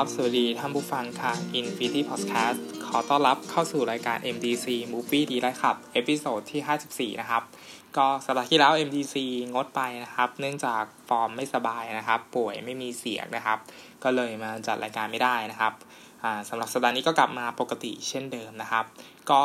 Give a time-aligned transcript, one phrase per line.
[0.00, 7.42] สวัสดีครับสวัสดีท่านผู้ฟังค่ะ Infinity Podcast ขอต้อนรับเข้าสู่รายการ MDC Movie Delight ครับ episode ที่ 54 นะครับ
[7.96, 9.14] ก็สัปดาห์ที่แล้ว MDC
[9.54, 13.58] งดไปนะครับ เนื่องจากฟอร์มไม่สบายนะครับ ป่วยไม่มีเสียงนะครับ
[14.02, 15.72] ก็เลยมาจัดรายการไม่ได้นะครับ
[16.48, 18.84] สำหรับสัปดาห์นี้ก็กลับมาปกติเช่นเดิมนะครับ
[19.30, 19.42] ก็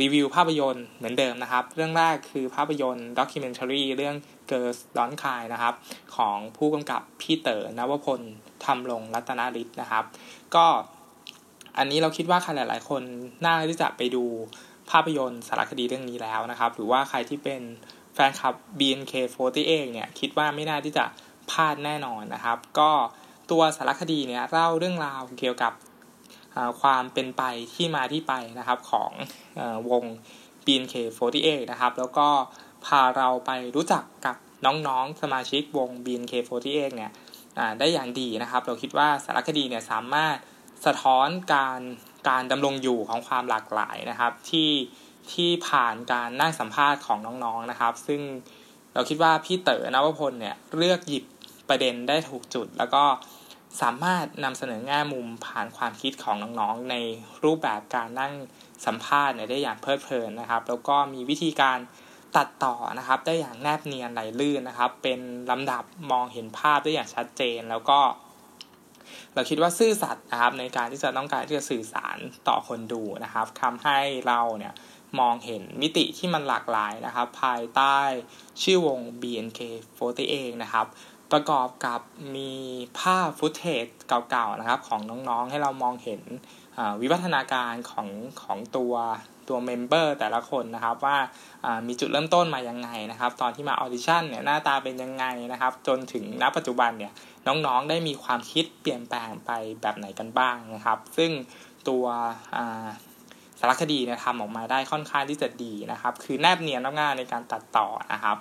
[0.00, 4.16] รีวิวภาพยนตร์เหมือนเดิมนะครับ เรื่องแรกคือภาพยนตร์ documentary เรื่อง
[4.50, 5.74] Girls Don't Cry นะครับ
[6.16, 8.22] ของผู้กำกับพี่เต๋อนวพล
[8.64, 10.04] ทำลงรัตนาฤทธิ์นะครับ
[10.54, 10.66] ก็
[11.78, 13.02] อันนี้เราคิดว่าใครหลาย ๆ คน
[13.44, 14.24] น่าที่จะไปดู
[14.90, 17.62] ภาพยนตร์สารคดีเรื่องนี้แล้วนะครับ หรือว่าใครที่เป็น
[18.14, 21.04] แฟนคลับ BNK48 เนี่ยคิดว่าไม่น่าที่จะ
[21.50, 22.90] พลาดแน่นอนนะครับ ก็
[23.50, 25.72] ตัวสารคดีเนี่ยเล่าเรื่องราวเกี่ยวกับ
[26.80, 27.42] ความเป็นไป
[27.74, 29.10] ที่มาที่ไปนะครับของ
[29.90, 30.04] วง
[30.66, 32.28] BNK48 นะครับ แล้วก็
[32.86, 37.10] พาเราไปรู้จักกับน้องๆสมาชิกวง BNK48 เนี่ย
[37.78, 40.36] ได้อย่างดีนะครับ เราคิดว่าสารคดีเนี่ยสามารถ
[40.86, 41.80] สะท้อนการ
[42.28, 44.70] การดำรงอยู่ของความหลากหลายนะครับ ที่
[45.32, 48.20] ที่ผ่านการนั่งสัมภาษณ์ของน้องๆนะครับ ซึ่ง
[48.94, 51.24] เราคิดว่าพี่เต๋อนวพลเนี่ยเลือกหยิบ
[51.68, 53.04] ประเด็นได้ถูกจุด แล้วก็
[53.80, 56.94] สามารถนำเสนอแง่มุมผ่านความคิดของน้องๆ ใน
[57.44, 58.32] รูปแบบการนั่ง
[58.86, 61.78] สัมภาษณ์เนี่ยได้อย่างเพลิดเพลินนะครับ แล้วก็มีวิธีการ
[62.36, 65.20] ตัดต่อนะครับ ได้อย่างแนบเนียนไหลลื่นนะครับ เป็น
[65.50, 67.98] ลำดับมองเห็นภาพได้อย่างชัดเจนแล้วก็
[69.34, 72.16] เราคิดว่าซื่อสัตย์นะครับ ในการที่จะต้องการที่จะสื่อสาร
[72.48, 74.74] ต่อคนดูนะครับทำให้เราเนี่ย
[75.20, 77.98] มองเห็นมิติที่มันหลากหลายนะครับ ภายใต้
[78.62, 80.86] ชื่อวง BNK48 นะครับ
[81.32, 82.00] ประกอบกับ
[82.36, 82.52] มี
[82.98, 86.22] ภาพฟุตเทจเก่าๆนะครับ ของน้องๆให้เรามองเห็น
[87.00, 88.08] วิวัฒนาการของ
[88.42, 88.94] ของตัว
[89.48, 91.16] ตัว member แต่ละคนนะครับว่า
[91.86, 97.12] มีจุดเริ่มต้นมายังไงนะครับ ตอนที่มา audition เนี่ยหน้าตาเป็นยังไงนะครับ จนถึงณปัจจุบันเนี่ย
[97.46, 99.50] น้องๆได้มีความคิดเปลี่ยนแปลงไป
[99.82, 101.30] แบบไหนกันบ้างนะครับ ซึ่ง
[101.88, 102.04] ตัว
[103.60, 108.36] สารคดีเนี่ยทำออกมาได้ค่อนข้างที่จะดีนะครับ คือแนบเนียนง่ายในการตัดต่อนะครับ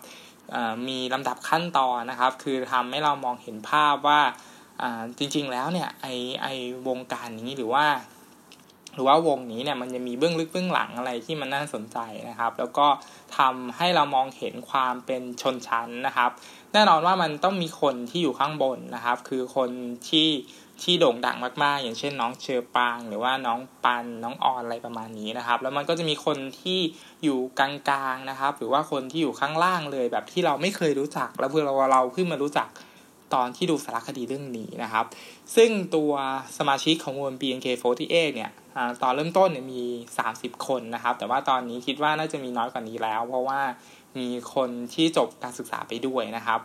[0.87, 4.22] มีลำดับขั้นตอนนะครับ คือทำให้เรามองเห็นภาพว่า
[5.17, 6.07] จริงๆแล้วเนี่ยไอ
[6.41, 6.47] ไอ
[6.87, 7.85] วงการนี้หรือว่า
[8.95, 11.97] หรือว่าวงนี้เนี่ยมันจะมีเบื้องลึกเบื้องหลังอะไรที่มันน่าสนใจ
[12.29, 12.88] นะครับ แล้วก็
[13.38, 16.29] ทำให้เรามองเห็นความเป็นชนชั้นนะครับ
[16.73, 19.69] แน่นอนว่ามันต้องมีคนที่อยู่ข้างบนนะครับ คือคน
[20.09, 20.29] ที่
[20.84, 26.79] ที่โด่งดังมากๆ อย่างเช่นน้องเชอปาง หรือว่าน้องปันน้องออนอะไรประมาณนี้นะครับ แล้วมันก็จะมีคนที่
[27.23, 32.69] อยู่กลางๆนะครับ หรือว่าคนที่อยู่ข้างล่างเลยแบบที่เราไม่เคยรู้จัก แล้วเพื่อเราเราเพิ่งมารู้จัก
[33.33, 35.05] ตอนที่ดูสารคดีเรื่องนี้นะครับ
[35.55, 36.11] ซึ่งตัว
[36.57, 38.51] สมาชิกของวง BNK48 เนี่ย
[39.01, 39.83] ตอนเริ่มต้นเนี่ยมี
[40.23, 43.61] 30 คนนะครับ แต่ว่าตอนนี้คิดว่าน่าจะมีน้อยกว่านี้แล้ว เพราะว่า
[44.17, 46.59] มีคนที่จบการศึกษาไปด้วยนะครับ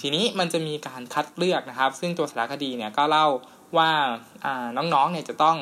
[0.00, 3.26] ทีนี้มันจะมีการคัดเลือกนะครับ ซึ่งตัวสารคดีเนี่ยก็เล่า
[3.76, 3.90] ว่า
[4.76, 5.58] น้องๆเนี่ยจะต้อง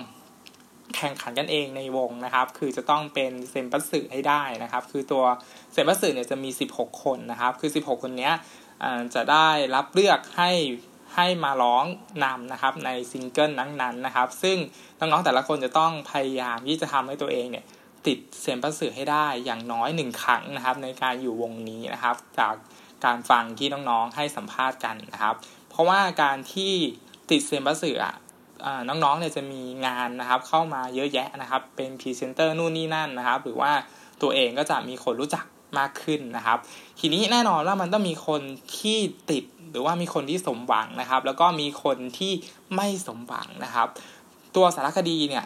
[0.96, 5.24] แข่งขันกันเองในวงนะครับ คือจะต้องเป็นเซนปัสสึให้ได้นะครับ คือตัว
[5.72, 8.32] เซ็มบัตสึเนี่ยจะมี 16 คนนะครับ คือ 16 คนเนี้ย
[9.14, 10.50] จะได้รับเลือกให้
[11.16, 11.84] ให้มาร้อง
[12.24, 14.56] นำนะครับในซิงเกิลนั้นๆนะครับ ซึ่ง
[14.98, 17.64] น้องๆแต่ละคนจะต้องพยายามที่จะทำให้ตัวเองเนี่ย
[18.06, 22.54] ติดเซ็มบัตสึให้ได้อย่างน้อยหนึ่งครั้งนะครับ ในการอยู่วงนี้นะครับ จาก
[23.04, 25.34] การฟังที่น้องๆให้สัมภาษณ์กันนะครับ
[25.68, 26.72] เพราะว่าการที่
[27.30, 28.14] ติดเซ็มบัตสึอะ
[28.88, 33.72] น้องๆเนี่ยจะมีงานนะครับเข้ามาเยอะแยะนะครับ เป็นพรีเซนเตอร์นู่นนี่นั่นนะครับ หรือว่า
[34.22, 35.44] ตัวเองก็จะมีคนรู้จัก
[35.78, 36.58] มากขึ้นนะครับ
[37.00, 38.42] ทีนี้แน่นอนว่ามันต้องมีคน
[38.78, 38.98] ที่
[39.30, 42.32] ติดหรือว่ามีคนที่สมหวังนะครับ แล้วก็มีคนที่
[42.76, 43.88] ไม่สมหวังนะครับ
[44.56, 45.44] ตัวสารคดีเนี่ย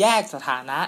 [0.00, 0.78] แยกสถานะ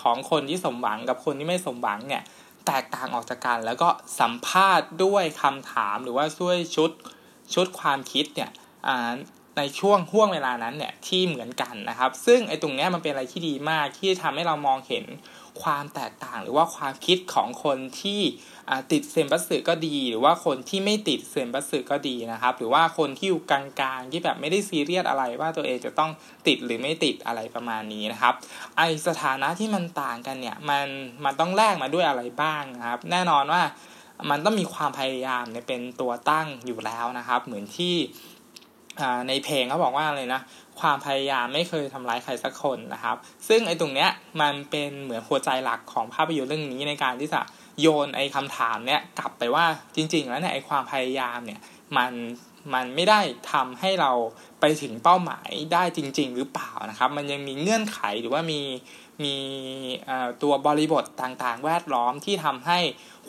[0.00, 2.22] ของคนที่สมหวังกับคนที่ไม่สมหวังเนี่ย
[2.66, 3.88] แตกต่างออกจากกัน แล้วก็
[4.20, 6.90] สัมภาษณ์ด้วยคำถามหรือว่าช่วยชุด
[7.54, 8.50] ชุดความคิดเนี่ย
[9.58, 15.04] ในช่วงห่วงเวลานั้นเนี่ยที่เหมือนกันนะครับ ซึ่งไอ้ตรงนี้มันเป็นอะไรที่ดีมากที่ทำให้เรามองเห็น
[15.62, 18.20] ความแตกต่างหรือว่าความคิดของคนที่
[18.92, 23.62] ติดเซนบัสสึก็ดี หรือว่าคนที่ไม่ติดเซนบัสสึก็ดีนะครับ หรือว่าคนที่อยู่กลา
[23.98, 26.10] งๆที่แบบไม่ได้ซีเรียสอะไรว่าตัวเองจะต้อง
[26.46, 28.34] ติดหรือไม่ติดอะไรประมาณนี้นะครับ
[28.76, 30.86] ไอสถานะที่มันต่างกันเนี่ยมัน
[31.24, 33.62] มันต้องแลกมาด้วยอะไรบ้างนะครับ แน่นอนว่า
[34.30, 37.96] มันต้องมีความพยายามเนี่ยเป็นตัวตั้งอยู่แล้วนะครับ เหมือนที่
[39.28, 40.40] ในเพลงเขาบอกว่าเลยนะ
[40.80, 43.16] ความพยายามไม่เคยทำร้ายใครสักคนนะครับ
[43.48, 44.10] ซึ่งไอ้ตรงเนี้ย
[44.40, 47.40] มันเป็นเหมือนหัวใจหลักของภาพยนตร์เรื่องนี้ในการที่จะ
[47.80, 49.64] โยนไอ้คำถามเนี้ยกลับไปว่า
[49.96, 51.60] จริง ๆ แล้วเนี่ยไอ้ความพยายามเนี่ย
[51.96, 52.12] มัน
[52.74, 53.20] มันไม่ได้
[53.52, 54.12] ทำให้เรา
[54.60, 58.60] ไปถึงเป้าหมายได้จริง ๆ หรือเปล่านะครับ มันยังมีเงื่อนไขหรือว่ามี
[59.24, 59.36] มี
[60.42, 62.78] ตัวบริบทต่างๆ แวดล้อมที่ทำให้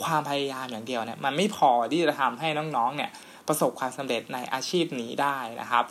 [0.03, 3.11] ความพยายามอย่างเดียวเนี่ยมันไม่พอที่จะทำให้น้องๆเนี่ย
[3.47, 5.83] ประสบความสำเร็จในอาชีพนี้ได้นะครับ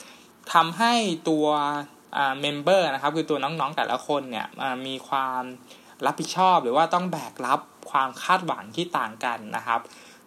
[0.52, 0.94] ทำให้
[1.28, 1.46] ตัว
[2.40, 4.46] เมมเบอร์นะครับคือตัวน้องๆแต่ละคนเนี่ย
[4.86, 5.42] มีความ
[6.06, 7.60] รับผิดชอบหรือว่าต้องแบกรับ
[7.90, 9.80] ความคาดหวังที่ต่างกันนะครับ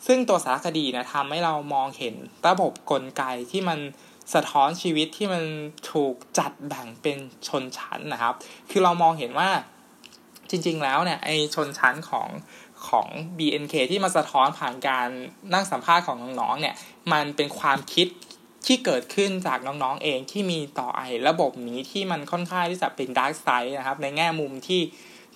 [0.05, 2.15] ซึ่งตัวสารคดีนะทำให้เรามองเห็น
[2.47, 3.79] ระบบกลไกที่มัน
[4.33, 5.43] สะท้อนชีวิตที่มัน
[5.91, 8.33] ถูกจัดแบ่งเป็นชนชั้นนะครับ
[8.69, 9.49] คือเรามองเห็นว่า
[10.49, 12.27] จริง ๆ แล้วเนี่ยไอชนชั้นของ
[12.87, 13.07] ของ
[13.37, 15.07] BNK ที่มาสะท้อนผ่านการ
[15.53, 16.75] นั่งสัมภาษณ์ของน้องๆเนี่ย
[17.11, 18.07] มันเป็นความคิด
[18.65, 24.81] ที่เกิดขึ้นจากน้องๆเองที่มีต่อไอระบบนี้ที่มันค่อนข้างที่จะเป็น dark side นะครับ ในแง่มุมที่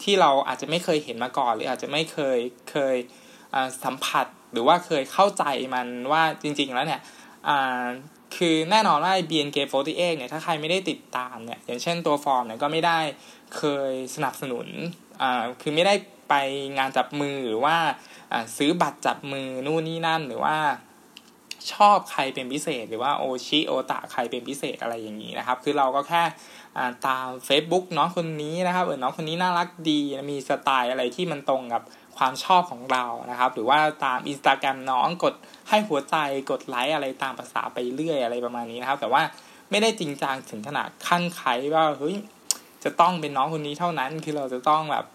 [0.03, 2.39] ที่เราอาจจะไม่เคยเห็นมาก่อน หรืออาจจะไม่เคย
[2.71, 2.95] เคย
[3.83, 5.43] สัมผัสหรือว่าเคยเข้าใจ
[5.75, 7.01] มันว่าจริง ๆ แล้วเนี่ย
[8.35, 12.99] คือแน่นอนว่า BNK48 เนี่ยถ้าใครไม่ได้ติดตามเนี่ยอย่างเช่นตัวฟอร์มเนี่ยก็ไม่ได้
[13.57, 14.67] เคยสนับสนุน
[15.61, 15.93] คือไม่ได้
[16.29, 16.33] ไป
[16.77, 17.77] งานจับมือหรือว่า
[18.57, 20.57] ซื้อบัตรจับมือนู่นนี่นั่นหรือว่า
[21.73, 26.23] ชอบใครเป็นพิเศษ หรือว่าโอชิโอตะใครเป็นพิเศษอะไรอย่างนี้นะครับ คือเราก็แค่
[27.07, 29.99] ตาม Facebook น้องคนนี้นะครับเออน้องคนนี้น่ารักดี
[30.31, 31.83] มีสไตล์อะไรที่มันตรงกับ
[32.17, 35.33] ความชอบของเรานะครับ หรือว่าตามอินสตาแกรมน้องกด
[35.69, 36.15] ให้หัวใจ
[36.51, 39.21] กดไลค์อะไรตามภาษาไปเรื่อยอะไรประมาณนี้นะครับ แต่ว่า
[39.71, 42.15] ไม่ได้จริงจังถึงขนาดขั้นไขว่าเฮ้ย
[42.83, 45.05] จะต้องเป็นน้องคนนี้เท่านั้น คือเราจะต้องแบบ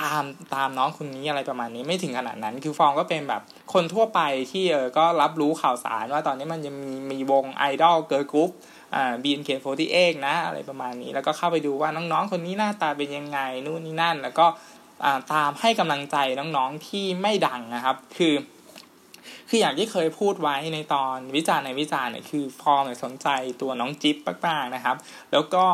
[0.00, 0.24] ตาม
[0.54, 3.42] ตามน้องคนนี้อะไรประมาณนี้ไม่ถึงขนาดนั้น คือฟอร์มก็เป็นแบบ
[3.72, 4.20] คนทั่วไป
[4.52, 8.50] ที่เออก็รับรู้ข่าวสารว่าตอนนี้มันยังมีมีวงไอดอล girl group
[8.94, 14.46] อ่า BNK48 นะ อะไรประมาณนี้ แล้วก็เข้าไปดูว่าน้องๆคนนี้หน้าตาเป็นยังไงนู่นนี่นั่น แล้วก็
[15.32, 18.34] ตามให้กำลังใจน้องๆที่ไม่ดังนะครับ คือ
[19.48, 23.28] คืออย่างที่เคยพูดไว้ในตอนวิจารณ์ในวิจารณ์เนี่ยคือฟอร์มสนใจ
[23.60, 24.16] ตัวน้องจิ๊บ
[24.46, 24.96] มากๆนะครับ
[25.32, 25.64] แล้วก็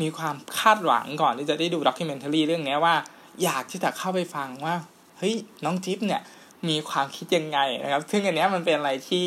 [0.00, 2.94] มีความคาดหวังก่อนที่จะได้ดูด็อกิเมนทารีเรื่องนี้ว่า
[3.42, 4.74] อยากที่จะเข้าไปฟังว่า
[5.18, 5.34] เฮ้ย
[5.64, 6.22] น้องจิ๊บเนี่ย
[6.68, 9.26] มีความคิดยังไงนะครับ ซึ่งอันนี้มันเป็นอะไรที่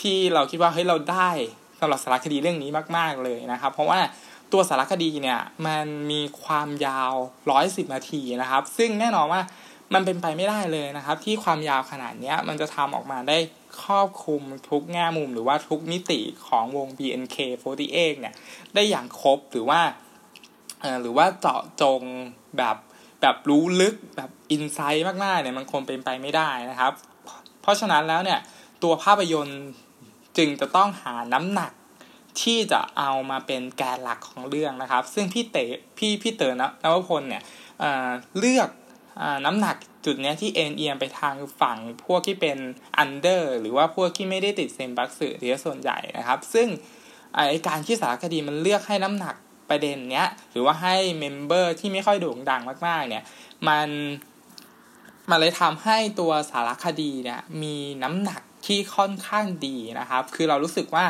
[0.00, 1.30] ที่เราคิดว่าเฮ้ยเราได้
[1.80, 4.00] สำหรับสารคดีเรื่องนี้มาก ๆเลยนะครับ เพราะว่า
[4.52, 7.12] ตัวสารคดีเนี่ยมันมีความยาว
[7.50, 9.42] ร้อยสิบนาทีนะครับ ซึ่งแน่นอนว่า
[9.94, 13.38] มันเป็นไปไม่ได้เลยนะครับ ที่ความยาวขนาดนี้มันจะทำออกมาได้
[13.82, 18.34] ครอบคลุมทุกแง่มุมหรือว่าทุกมิติของวง BNK48 เนี่ย
[18.74, 19.80] ได้อย่างครบหรือว่า
[21.00, 22.02] หรือว่าเจาะจง
[22.58, 22.76] แบบ
[23.20, 26.92] แบบรู้ลึกแบบอินไซต์มากๆเนี่ยมันคงเป็นไปไม่ได้นะครับ
[27.62, 28.38] เพราะฉะนั้นแล้วเนี่ย
[28.82, 29.62] ตัวภาพยนตร์
[30.36, 31.72] จึงจะต้องหาน้ำหนัก
[32.40, 35.64] ที่จะเอามาเป็นแกนหลักของเรื่องนะครับ ซึ่งพี่เต๋
[35.98, 37.42] พี่พี่เต๋อนนวพลเนี่ย
[38.38, 38.68] เลือก
[39.46, 42.58] น้ำหนักจุดนี้ที่เอนเอียงไปทางฝั่งพวกที่เป็น
[42.98, 46.68] under หรือว่าพวกที่ไม่ได้ติดเซ็มบัตสึที่ส่วนใหญ่นะครับ ซึ่ง
[47.34, 49.34] ไอการที่สารคดีมันเลือกให้น้ำหนัก
[49.68, 53.24] ประเด็นเนี้ยหรือว่าให้ member ที่ไม่ค่อยโด่งดังมากๆ เนี่ย
[53.68, 53.88] มัน
[55.30, 61.04] มันเลยทำให้ตัวสารคดีเนี่ยมีน้ำหนักที่ค่อนข้างดีนะครับ คือเรารู้สึกว่า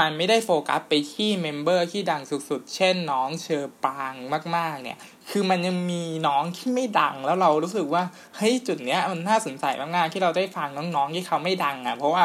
[0.00, 4.14] มันไม่ได้โฟกัสไปที่เมมเบอร์ที่ดังสุดๆ เช่นน้องเชอปาง
[4.56, 4.98] มากๆ เนี่ย
[5.30, 8.02] คือมันยังมีน้องที่ไม่ดังแล้วเรารู้สึกว่า
[8.36, 12.24] เฮ้ยจุดเนี้ยมันน่าสนใจมากๆ ที่เราได้ฟังน้องๆ ที่เขาไม่ดังอะ เพราะว่า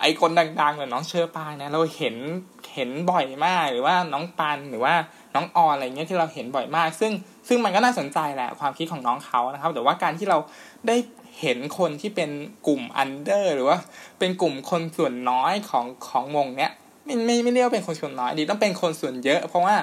[0.00, 2.16] ไอคนดังๆเหมือน้องเชอปางเนี่ยเราเห็น
[2.74, 4.94] เห็นบ่อยมากหรือว่าน้องปันหรือว่า
[5.34, 7.12] น้องออนอะไรเงี้ยที่เราเห็นบ่อยมาก ซึ่ง
[7.48, 10.38] ซึ่งมันก็น่าสนใจแหละความคิดของน้องเขานะครับ แต่ว่าการที่เรา
[10.88, 10.96] ได้
[11.40, 12.30] เห็นคนที่เป็น
[12.66, 13.76] กลุ่ม under หรือว่า
[14.18, 16.72] เป็นกลุ่มคนส่วนน้อยของของวงเนี้ย
[17.04, 19.74] ไม่ไม่ไม่เรียกว่าเป็นคนส่วนน้อยดีต้องเป็นคนส่วนเยอะ เพราะว่า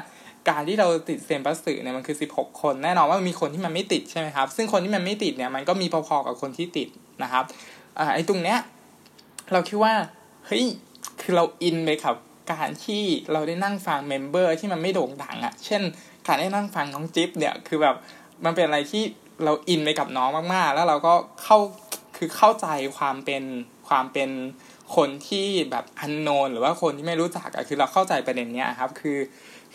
[0.50, 6.88] การที่เราติดเซ็มบัตสึเนี่ยมันคือสิบหกคนแน่นอนว่ามีคนที่มันไม่ติดใช่ไหมครับ ซึ่งคนที่มันไม่ติดเนี่ยมันก็มีพอๆกับคนที่ติด
[7.24, 7.44] นะครับ
[7.98, 8.58] อไอ้ตรงเนี้ย
[9.54, 9.94] เราคิดว่า
[10.46, 10.66] เฮ้ย
[11.22, 12.16] คือเราอินไปกับ
[12.52, 15.82] การที่เราได้นั่งฟัง member ที่มันไม่โด่งดังอะ่ะ เช่น
[16.28, 17.96] การได้นั่งฟังน้องจิ๊บเนี่ย คือแบบ
[18.46, 19.04] มันเป็นอะไรที่
[19.44, 21.58] เราอินไปกับน้องมากๆ แล้วเราก็เข้า
[22.18, 22.68] คือเข้าใจ
[22.98, 23.44] ความเป็น
[23.88, 24.30] ความเป็น
[24.96, 29.18] คนที่แบบอันโนนหรือว่าคนที่ไม่รู้จักอะคือเราเข้าใจประเด็นเนี้ยครับ คือ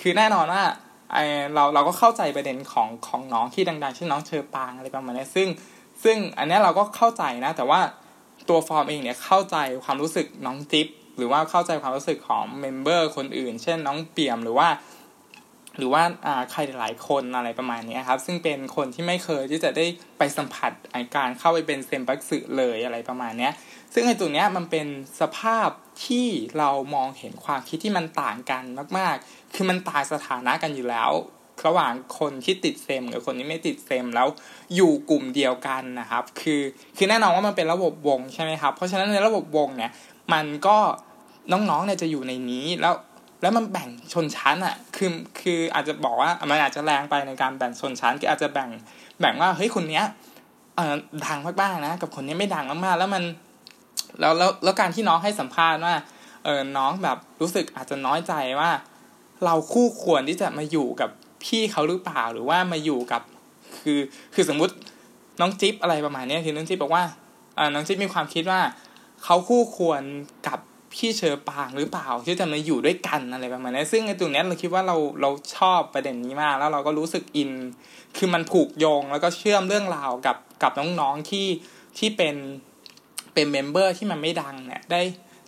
[0.00, 0.64] คือแน่นอนว่า
[1.12, 1.16] ไอ
[1.54, 5.49] เราเราก็เข้าใจประเด็นของของน้องที่ดังๆเช่นน้องเฌอปรางอะไรประมาณนี้ซึ่ง
[6.02, 7.80] ซึ่งอันนี้เราก็เข้าใจนะ แต่ว่า
[8.49, 14.68] ตัวฟอร์มเองเนี่ยเข้าใจความรู้สึกน้องจิ๊บหรือว่าเข้าใจความรู้สึกของ member คนอื่น เช่นน้องเปี่ยมหรือว่า
[15.78, 16.02] หรือว่า
[16.52, 19.87] ใครหลายคนอะไรประมาณนี้ครับ ซึ่งเป็นคนที่ไม่เคยที่จะได้
[20.18, 20.73] ไปสัมผัส
[21.16, 23.50] การเข้าไปเป็นเซมบักสึเลยอะไรประมาณนี้
[23.95, 24.87] ซึ่งไอ้ตัวเนี้ยมันเป็น
[25.21, 25.68] สภาพ
[26.07, 26.26] ที่
[26.59, 28.64] เรามองเห็นความคิดที่มันต่างกัน
[28.99, 31.11] มาก ๆ คือมันต่างสถานะกันอยู่แล้ว
[31.67, 34.29] ระหว่างคนที่ติดเซมกับคนที่ไม่ติดเซมแล้ว
[34.75, 36.62] อยู่กลุ่มเดียวกันนะครับ คือ
[36.97, 39.93] คือแน่นอนว่ามันเป็นระบบวงใช่ไหมครับ เพราะฉะนั้นในระบบวงเนี่ย
[40.33, 40.77] มันก็
[41.53, 42.95] น้องๆเนี่ยจะอยู่ในนี้แล้ว
[43.43, 45.11] แล้วมันแบ่งชนชั้นอะ คือ
[45.41, 48.69] คืออาจจะบอกว่ามันอาจจะแรงไปในการแบ่งชนชั้นก็อาจจะแบ่ง
[49.21, 50.05] แบ่งว่าเฮ้ยคนเนี้ย
[50.77, 50.95] เออ
[51.27, 53.23] ดังมากๆนะ กับคนนี้ไม่ดังมากๆแล้วมัน
[54.21, 55.95] แล้วแล้วแล้วการที่น้องให้สัมภาษณ์ว่า
[56.45, 58.71] เออน้องแบบรู้สึกอาจจะน้อยใจว่า
[59.45, 61.11] เราคู่ควรที่จะมาอยู่กับ
[61.45, 63.23] พี่เขาหรือเปล่าหรือว่ามาอยู่กับ
[63.80, 64.00] คือ
[64.35, 64.75] คือสมมุติ
[65.40, 67.04] น้องจิ๊บอะไรประมาณนี้คือน้องจิ๊บบอกว่า
[67.59, 68.61] อ่าน้องจิ๊บมีความคิดว่า
[69.25, 70.02] เขาคู่ควร
[70.47, 70.59] กับ
[70.95, 77.50] พี่เฌอปรางหรือเปล่าที่จะมาอยู่ด้วยกันอะไรประมาณนี้ซึ่งในตรงนี้เราคิดว่าเราเราชอบประเด็นนี้มาก แล้วเราก็รู้สึกอิน
[78.16, 81.47] คือมันผูกโยงแล้วก็เชื่อมเรื่องราวกับกับน้องๆที่
[81.99, 82.37] ที่เป็น
[83.35, 85.00] เป็น member ที่มันไม่ดังเนี่ยได้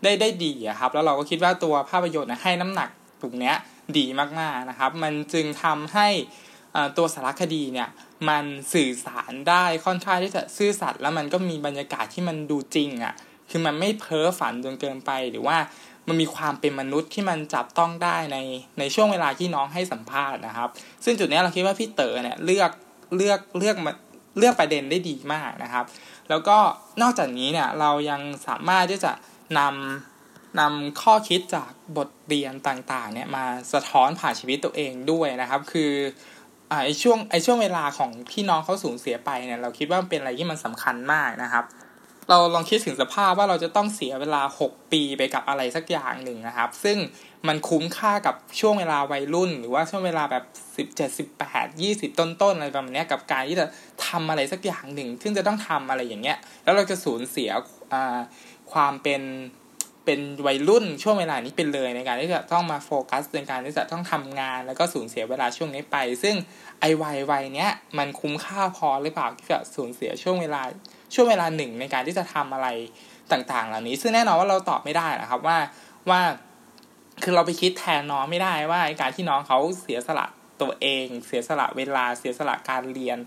[0.02, 2.90] ได้ได้ดีอะครับ แล้วเราก็คิดว่าตัวภาพยนตร์ให้น้ำหนัก
[3.22, 3.56] ตรงเนี้ย
[3.98, 4.06] ดี
[4.40, 6.08] มากๆนะครับ มันจึงทำให้
[6.96, 7.88] ตัวสารคดีเนี่ย
[8.28, 13.14] มันสื่อสารได้ค่อนข้างที่จะซื่อสัตย์แล้วมันก็มีบรรยากาศที่มันดูจริงอะ่ะ
[13.50, 15.56] คือมันไม่เพ้อฝันจนเกินไปหรือว่า
[16.08, 18.38] มันมีความเป็นมนุษย์ที่มันจับต้องได้ใน
[18.78, 20.68] ในช่วงเวลาที่น้องให้สัมภาษณ์นะครับ
[21.04, 22.70] ซึ่งจุดนี้เราคิดว่าพี่เต๋อเนี่ยเลือก
[23.16, 23.92] เลือกเลือกมา
[24.38, 25.84] เลือกประเด็นได้ดีมากนะครับ
[26.28, 26.56] แล้วก็
[27.02, 29.12] นอกจากนี้เนี่ยเรายังสามารถที่จะ
[29.58, 30.09] นำ
[30.58, 35.92] นำข้อคิดจากบทเรียนต่างๆเนี่ยมาสะท้อนผ่านชีวิตตัวเองด้วยนะครับ คือ
[36.70, 41.64] ไอช่วงไอช่วงเวลาของพี่น้องเขาสูญเสียไปเนี่ยเราคิดว่าเป็นอะไรที่มันสำคัญมากนะครับ
[42.28, 46.98] เราลองคิดถึงสภาพว่าเราจะต้องเสียเวลา 6 ปีไปกับอะไรสักอย่างหนึ่งนะครับ ซึ่ง
[47.48, 50.44] มันคุ้มค่ากับช่วงเวลาวัยรุ่น หรือว่าช่วงเวลาแบบ
[50.98, 53.66] 17 18 20 ต้นๆอะไรประมาณนี้กับการที่จะ
[54.06, 57.50] ทำอะไรสักอย่างหนึ่ง ซึ่งจะต้องทำอะไรอย่างเงี้ยแล้วเราจะสูญเสีย
[58.72, 59.22] ความเป็น
[60.04, 66.36] เป็นวัยรุ่นช่วงเวลานี้เป็นเลยในการที่จะต้องมาโฟกัสในการที่จะต้องทำงาน แล้วก็สูญเสียเวลาช่วงนี้ไป ซึ่ง
[66.80, 70.62] ไอวัยวัยเนี้ยมันคุ้มค่าพอหรือเปล่าที่จะสูญเสียช่วงเวลา
[71.14, 72.68] ช่วงเวลาหนึ่งในการที่จะทำอะไร
[73.32, 75.58] ต่างๆ เหล่านี้ ซึ่งแน่นอนว่าเราตอบไม่ได้นะครับว่า
[76.10, 76.20] ว่า
[77.22, 80.26] คือเราไปคิดแทนน้องไม่ได้ว่าการที่น้องเขาเสียสละ
[80.62, 83.18] ตัวเอง เสียสละเวลาเสียสละการเรียน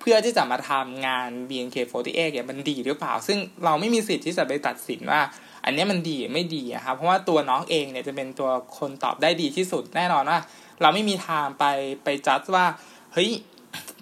[0.00, 5.20] เพื่อที่จะมาทำงาน BNK48 เนี่ยมันดีหรือเปล่า ซึ่งเราไม่มีสิทธิ์ที่จะไปตัดสินว่า
[5.64, 10.38] อันนี้มันดีไม่ดีครับเพราะว่าตัวน้องเองเนี่ยจะเป็นตัวคนตอบได้ดีที่สุดแน่นอนว่า
[10.82, 11.64] เราไม่มีทางไป
[12.04, 12.64] ไปจัดว่า
[13.12, 13.30] เฮ้ย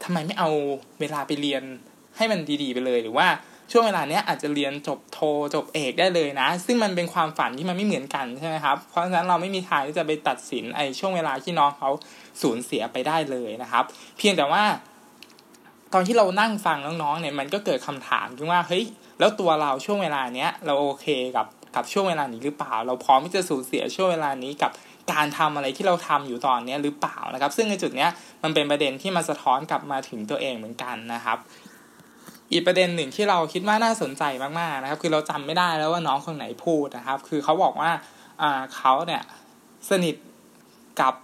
[0.05, 0.51] ทำไมไม่เอา
[1.01, 1.63] เวลาไปเรียน
[2.17, 3.29] ให้มันดีๆไปเลย หรือว่า
[3.73, 5.19] ช่วงเวลาเนี้ยอาจจะเรียนจบโท
[5.55, 11.91] จบเอกได้เลยนะ ซึ่งมันเป็นความฝันที่มันไม่เหมือนกันใช่ไหมครับ เพราะฉะนั้นเราไม่มีทางที่จะไปตัดสินไอ้ช่วงเวลาที่น้องเขา
[12.43, 13.85] สูญเสียไปได้เลยนะครับ
[14.19, 14.63] เพียงแต่ว่า
[15.93, 18.85] ตอนที่เรานั่งฟังน้องๆเนี่ยมันก็เกิดคำถามขึ้นว่าเฮ้ย
[19.19, 21.07] แล้วตัวเราช่วงเวลาเนี้ยเราโอเค
[21.37, 21.47] กับ
[21.77, 24.71] กับช่วงเวลานี้หรือเปล่า เราพร้อมที่จะสูญเสียช่วงเวลานี้กับ
[25.13, 28.11] การทำอะไรที่เราทำอยู่ตอนนี้หรือเปล่านะครับ ซึ่งในจุดเนี้ย
[28.43, 31.39] มันเป็นประเด็นที่มาสะท้อนกลับมาถึงตัวเองเหมือนกันนะครับ
[32.53, 37.91] อีกประเด็นหนึ่งที่เราคิดว่าน่าสนใจมากๆนะครับ คือเราจำไม่ได้แล้วว่าน้องคนไหนพูดนะครับ คือเขาบอกว่า
[38.43, 39.23] อ่าเขาเนี่ย
[39.91, 40.17] สนิท
[41.01, 41.15] กับ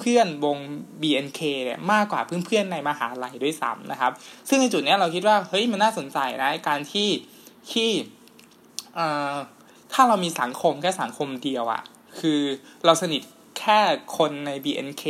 [0.00, 0.58] เพื่อนๆวง
[1.02, 4.12] BNK เนี่ยมากกว่าเพื่อนๆในมหาลัยด้วยซ้ำนะครับ
[4.48, 7.08] ซึ่งในจุดนี้เราคิดว่าเฮ้ยมันน่าสนใจนะการที่
[7.72, 7.90] ที่
[9.92, 11.82] ถ้าเรามีสังคมแค่สังคมเดียวอะ
[12.20, 12.40] คือ
[12.84, 13.22] เราสนิท
[13.58, 13.78] แค่
[14.18, 15.04] คนใน BNK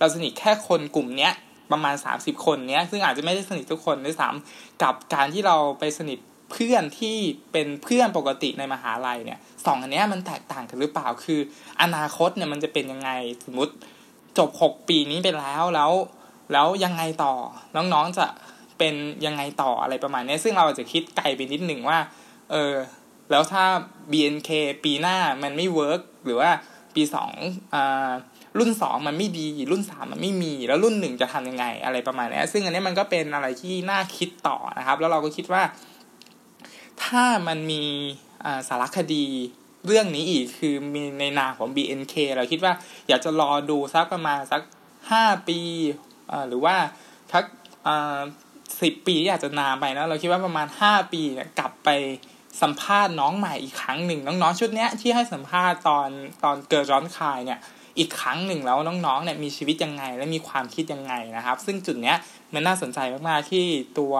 [0.00, 1.32] เราสนิทแค่คนกลุ่มเนี้ย
[1.72, 6.18] ประมาณ 30 คนเนี้ยซึ่งอาจจะไม่ได้สนิททุกคนด้วยซ้ำกับการที่เราไปสนิท
[6.52, 7.16] เพื่อนที่
[7.52, 11.40] เป็นเพื่อนปกติในมหาลัยเนี่ยสองอันนี้มันแตกต่างกันหรือเปล่าคือ
[11.82, 13.10] อนาคตเนี่ยมันจะเป็นยังไง
[13.46, 13.72] สมมติ
[14.38, 15.92] จบ6ปีนี้ไปแล้วแล้ว
[16.52, 17.34] แล้วยังไงต่อ
[17.76, 18.26] น้องๆจะ
[18.78, 18.94] เป็น
[19.26, 21.98] ยังไงต่ออะไรประมาณนี้ ซึ่งเราอาจจะคิดไกลไปนิดหนึ่งว่า
[22.50, 22.74] เออ
[23.30, 23.64] แล้วถ้า
[24.12, 24.50] BNK
[24.84, 26.50] ปีหน้ามันไม่เวิร์กหรือว่า
[26.94, 27.30] ปีสอง
[27.74, 28.10] อ่า
[28.58, 35.62] รุ่นสองมันไม่ดี รุ่นสามมันไม่มี แล้วรุ่นหนึ่งจะทำยังไงอะไรประมาณนี้ซึ่งอันนี้มันก็เป็นอะไรที่น่าคิดต่อนะครับ แล้วเราก็คิดว่า
[37.04, 37.82] ถ้ามันมี
[38.68, 39.26] สารคดี
[39.86, 42.72] เรื่องนี้อีกคือมีในนาของ BNK เราคิดว่า
[43.08, 44.62] อยากจะรอดูสักประมาณสัก
[45.10, 45.60] ห้าปี
[46.48, 46.76] หรือว่า
[47.32, 47.44] สัก
[48.82, 51.88] สิบปีอยากจะนานไปนะเราคิดว่าประมาณห้าปีเนี่ยกลับไป
[52.62, 56.08] สัมภาษณ์น้องใหม่อีกครั้งหนึ่งน้องๆชุดเนี้ยที่ให้สัมภาษณ์ตอน
[56.44, 57.58] ตอนเกิดร้อนคายเนี่ย
[57.98, 62.16] อีกครั้งหนึ่งแล้วน้องๆเนี่ยมีชีวิตยังไง และมีความคิดยังไงนะครับ ซึ่งจุดเนี้ย
[62.52, 63.64] มันน่าสนใจมากๆที่
[63.98, 64.14] ตัว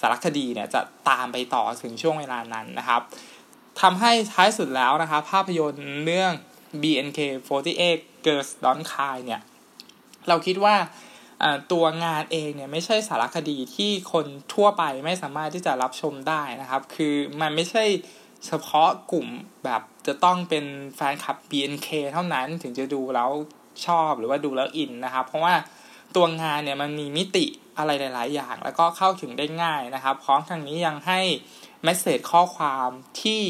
[0.00, 3.00] สารคดีเนี่ยจะตามไปต่อถึงช่วงเวลานั้นนะครับ
[3.80, 6.32] ทำให้ท้ายสุดแล้วนะครับภาพยนตร์เรื่อง
[6.82, 9.40] BNK48 Girls Don't Cry เนี่ย
[10.28, 10.76] เราคิดว่า
[11.72, 17.84] ตัวงานเองเนี่ยไม่ใช่สารคดีที่คนทั่วไปไม่สามารถที่จะรับชมได้นะครับ คือมันไม่ใช่
[18.46, 19.26] เฉพาะกลุ่ม
[19.64, 20.64] แบบจะต้องเป็น
[20.96, 23.30] แฟนคลับ BNK เท่านั้นถึงจะดูแล้ว
[23.86, 25.54] ชอบหรือว่าดูแล้วอินนะครับ เพราะว่า
[26.16, 27.44] ตัวงานเนี่ยมันมีมิติ
[27.78, 31.20] อะไรหลาย ๆ อย่าง แล้วก็เข้าถึงได้ง่ายนะครับ พร้อมทางนี้ยังให้
[31.84, 32.88] เมสเซจข้อความ
[33.22, 33.42] ที่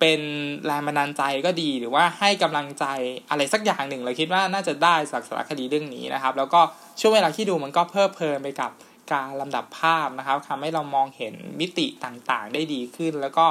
[0.00, 0.20] เป็น
[0.66, 2.84] แรงบันดาลใจก็ดีหรือว่าให้กำลังใจ
[3.30, 6.60] อะไรสักอย่างหนึ่ง เราคิดว่าน่าจะได้จากสารคดีเรื่องนี้นะครับ แล้วก็
[7.00, 8.70] ช่วงเวลาที่ดูมันก็เพลิดเพลินไปกับ
[9.12, 13.46] การลำดับภาพนะครับทำให้เรามองเห็นมิติต่างๆ ได้ดีขึ้น แล้วก็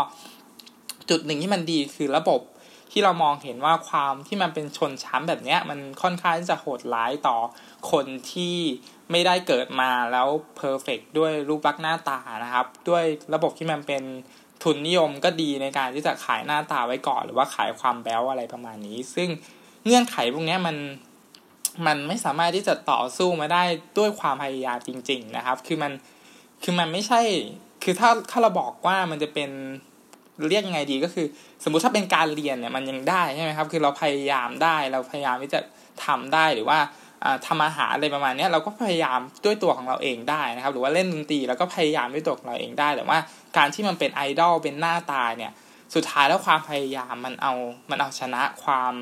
[1.10, 2.42] จุดหนึ่งที่มันดีคือระบบ
[2.92, 7.38] ที่เรามองเห็นว่าความที่มันเป็นชนชั้นแบบเนี้ย มันค่อนข้างจะโหดร้ายต่อ
[7.92, 8.56] คนที่
[9.12, 10.28] ไม่ได้เกิดมาแล้ว
[10.58, 13.04] เพอร์เฟกด้วยรูปลักษณ์หน้าตานะครับ ด้วย
[13.34, 14.04] ระบบที่มันเป็น
[14.64, 19.30] ทุนนิยมก็ดีในการที่จะขายหน้าตาไว้ก่อน หรือว่าขายความแบ๊วอะไรประมาณนี้ ซึ่ง
[19.86, 20.78] เงื่อนไขพวกนี้มัน
[21.86, 23.64] มันไม่สามารถที่จะต่อสู้มาได้
[23.98, 25.92] ด้วยความพยายามจริง ๆ นะครับ คือมัน
[26.64, 27.22] คือมันไม่ใช่
[27.84, 29.52] คือถ้าถ้าเราบอกว่ามันจะเป็น
[30.50, 31.26] เรียกยังไงดีก็คือ
[31.64, 35.60] สมมุติถ้าเป็นการเรียนเนี่ยมันยังได้ใช่ไหมครับ คือเราพยายามได้เราพยายามที่จะ
[36.06, 36.80] ทำได้หรือว่า
[37.48, 43.20] ทำอาหารอะไรประมาณนี้เราก็พยายามด้วยตัวของเราเองได้นะครับ หรือว่าเล่นดนตรีแล้วก็พยายามด้วยตัวของเราเองได้แต่ว่า
[43.58, 45.52] การที่มันเป็นไอดอลเป็นหน้าตาเนี่ย
[45.96, 47.54] สุดท้ายแล้วความพยายามมันเอา
[47.90, 48.94] มันเอาชนะความ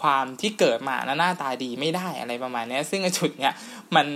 [0.00, 3.54] ความที่เกิดมาแล้วหน้าตาดีไม่ได้อะไรประมาณนี้ซึ่งจุดเนี้ย
[3.96, 4.06] มัน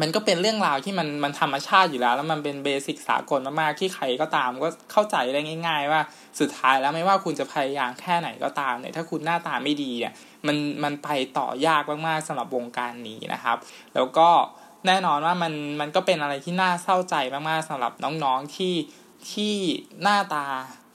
[0.00, 6.00] มันก็เป็นเรื่องราวที่มันมันธรรมชาติอยู่แล้ว แล้วมันเป็นเบสิกสากลมากๆที่ใครก็ตามก็เข้าใจได้ง่าย ๆ ว่า
[6.40, 10.12] สุดท้ายแล้วไม่ว่าคุณจะพยายามแค่ไหนก็ตามเนี่ยถ้าคุณหน้าตาไม่ดีเนี่ย
[10.46, 13.56] มันมันไปต่อยากมากๆสำหรับวงการนี้นะครับ
[13.94, 14.28] แล้วก็
[14.86, 17.14] แน่นอนว่ามันมันก็เป็นอะไรที่น่าเศร้าใจ
[17.48, 18.74] มากๆสำหรับน้องๆที่
[19.32, 19.54] ที่
[20.02, 20.46] หน้าตา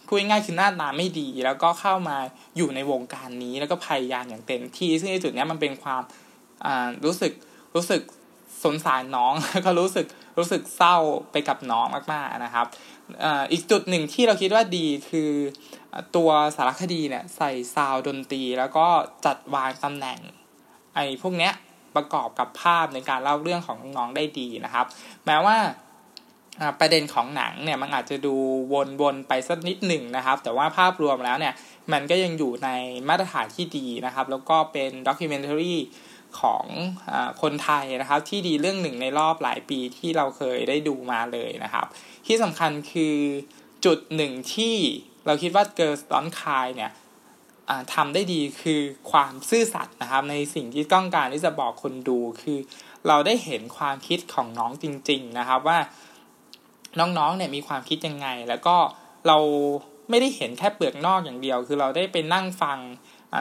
[0.08, 2.18] พูดง่ายคือหน้าตาไม่ดี แล้วก็เข้ามา
[2.58, 6.02] อยู่ในวงการนี้แล้วก็พยายามอย่างเต็มที่ซึ่งในจุดนี้มันเป็นความ
[6.66, 7.34] อ่ารู้สึก
[7.76, 8.02] รู้สึก
[8.66, 9.34] สงสารน้อง
[9.66, 10.06] ก็รู้สึก
[10.38, 10.98] รู้สึกเศร้า
[11.32, 12.66] ไปกับน้องมากๆนะครับ
[13.52, 15.32] อีกจุดหนึ่งที่เราคิดว่าดีคือ
[16.16, 18.88] ตัวสารคดีเนี่ยใส่ซาวดนตรี แล้วก็
[19.26, 20.20] จัดวางตำแหน่ง
[20.96, 21.54] ไอ้พวกเนี้ย
[21.96, 24.86] ประกอบกับภาพในการเล่าเรื่องของน้องได้ดีนะครับ
[25.26, 25.58] แม้ว่า
[26.80, 28.36] ประเด็นของหนังเนี่ยมันอาจจะดู
[29.02, 31.54] วนๆไปสักนิดหนึ่งนะครับ แต่ว่าภาพรวมแล้วเนี่ย
[31.94, 32.70] มันก็ยังอยู่ใน
[33.10, 35.76] มาตรฐานที่ดีนะครับ แล้วก็เป็นด็อกิเมนทารี
[36.42, 36.66] ของ
[37.12, 41.86] อคนไทยนะครับ ที่ดีเรื่องหนึ่งในรอบหลายปีที่เราเคยได้ดูมาเลยนะครับ
[42.26, 43.16] ที่สำคัญคือ
[43.86, 44.76] จุดหนึ่งที่
[45.26, 46.92] เราคิดว่า Girls Don't Cry เนี่ย
[47.94, 52.60] ทำได้ดีคือความซื่อสัตย์นะครับ ในสิ่งที่ต้องการที่จะบอกคนดูคือ
[53.08, 55.80] เราได้เห็นความคิดของน้องจริง ๆนะครับว่า
[57.00, 58.76] น้องๆเนี่ยมีความคิดยังไง แล้วก็
[59.28, 59.38] เรา
[60.10, 62.78] ไม่ได้เห็นแค่เปลือกนอกอย่างเดียว คือเราได้ไปนั่งฟัง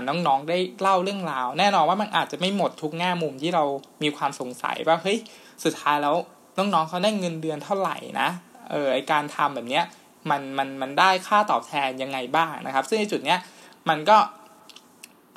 [0.09, 3.65] น้องๆได้เล่าเรื่องราว แน่นอนว่ามันอาจจะไม่หมดทุกแง่มุมที่เรา
[4.03, 5.19] มีความสงสัยว่าเฮ้ย
[5.65, 6.17] สุดท้ายแล้ว
[6.59, 8.29] น้องๆเขาได้เงินเดือนเท่าไหร่นะ
[8.71, 9.85] เออไอการทำแบบเนี้ย
[10.31, 13.39] มันมันมันได้ค่าตอบแทนยังไงบ้างนะครับ ซึ่งในจุดเนี้ย
[13.89, 14.17] มันก็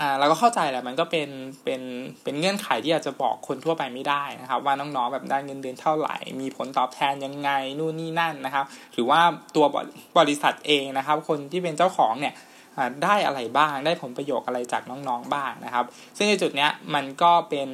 [0.01, 1.29] อ่าเราก็เข้าใจแหละมันก็เป็น
[1.63, 1.81] เป็น
[2.23, 9.19] เป็นเงื่อนไขที่อาจจะบอกคนทั่วไปไม่ได้นะครับ ว่าน้องๆแบบได้เงินเดือนเท่าไหร่ มีผลตอบแทนยังไงนู่นนี่นั่นนะครับ หรือว่า
[9.55, 9.65] ตัว
[10.17, 12.33] บริษัทเองนะครับ คนที่เป็นเจ้าของเนี่ย
[13.03, 15.85] ได้อะไรบ้าง ได้ผลประโยชน์อะไรจากน้องๆบ้างนะครับ
[16.17, 17.69] ซึ่งในจุดเนี้ยมันก็เป็น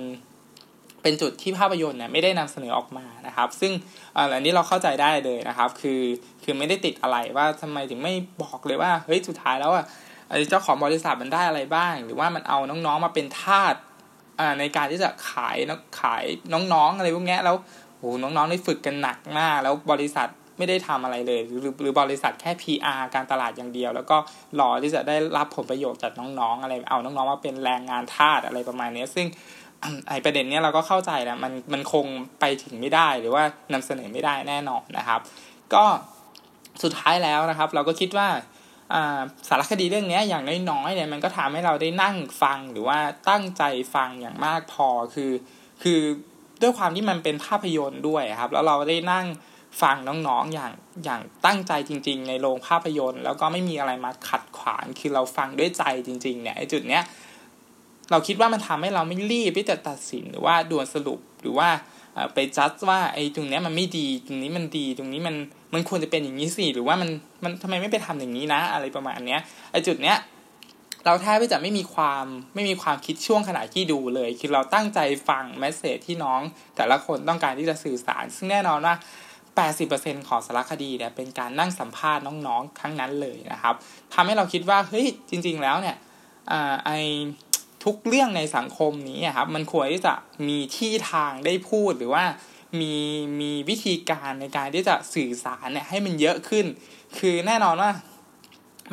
[1.01, 3.71] เป็นจุดที่ภาพยนตร์เนี่ยไม่ได้นำเสนอออกมานะครับ ซึ่ง
[4.33, 6.01] อันนี้เราเข้าใจได้เลยนะครับ คือ
[6.43, 9.85] คือไม่ได้ติดอะไรว่าทำไมถึงไม่บอกเลยว่าเฮ้ยสุดท้ายแล้วอะ
[10.49, 13.75] เจ้าของบริษัทมันได้อะไรบ้าง หรือว่ามันเอาน้องๆมาเป็นทาส
[14.59, 15.57] ในการที่จะขาย
[16.01, 17.55] ขายน้องๆอะไรพวกนี้แล้ว
[17.97, 24.17] โอ้น้องๆได้ฝึกกันหนักมาก แล้วบริษัท ไม่ได้ทำอะไรเลย หรือหรือบริษัทแค่ PR การตลาดอย่างเดียว แล้วก็
[24.59, 29.27] รอที่จะได้รับผลประโยชน์จากน้องๆ อะไรเอาน้องๆมาเป็นแรงงานทาสอะไรประมาณนี้ซึ่ง
[30.09, 32.05] ไอประเด็นเนี้ยเราก็เข้าใจแหละมันมันคง
[32.39, 35.19] ไปถึงไม่ได้หรือว่านำเสนอไม่ได้แน่นอนนะครับ
[35.73, 35.83] ก็
[36.83, 38.27] สุดท้ายแล้วนะครับ เราก็คิดว่า
[39.47, 42.97] สารคดีเรื่องนี้อย่างน้อยๆเนี่ยมันก็ทำให้เราได้นั่งฟังหรือว่า
[43.29, 43.63] ตั้งใจ
[43.95, 45.31] ฟังอย่างมากพอคือ
[45.83, 45.99] คือ
[46.61, 49.25] ด้วยความที่มันเป็นภาพยนตร์ด้วยครับ แล้วเราได้นั่ง
[49.81, 49.95] ฟัง
[50.27, 50.71] น้องๆอย่าง
[51.03, 57.03] อย่างตั้งใจจริง ๆ ในโรงภาพยนตร์ แล้วก็ไม่มีอะไรมาขัดขวางคือเราฟังด้วยใจจริง ๆ เนี่ยไอ้จุดเนี้ย
[58.11, 61.69] เราคิดว่ามันทำให้เราไม่รีบที่จะตัดสินหรือว่าด่วนสรุปหรือว่า
[62.33, 65.35] ไปจัดว่าไอ้ตรงเนี้ยมันไม่ดีตรงนี้มันดีตรงนี้มัน
[65.73, 67.09] มันควรจะเป็นอย่างนี้สิหรือว่ามัน
[67.43, 70.17] มันทำไมไม่ไปทำอย่างนี้นะ อะไรประมาณเนี้ยไอ้จุดเนี้ย
[71.05, 76.41] เราแทบจะไม่มีความไม่มีความคิดช่วงขณะที่ดูเลย คือเราตั้งใจฟังแมสเซจที่น้อง
[76.75, 78.95] แต่ละคนต้องการที่จะสื่อสาร ซึ่งแน่นอนว่า
[79.57, 83.75] 80%ของสารคดีเนี่ยเป็นการนั่งสัมภาษณ์น้องๆครั้งนั้นเลยนะครับ
[84.13, 85.97] ทำให้เราคิดว่าเฮ้ยจริง ๆ แล้วเนี่ย
[86.51, 86.53] อ
[86.85, 86.91] ไอ
[87.83, 90.13] ทุกเรื่องในสังคมนี้ครับมันควรที่จะ
[90.47, 92.25] มีที่ทางได้พูดหรือว่า
[92.79, 92.95] มี
[93.41, 96.65] มีวิธีการในการที่จะสื่อสารเนี่ยให้มันเยอะขึ้น
[97.17, 97.91] คือแน่นอนว่า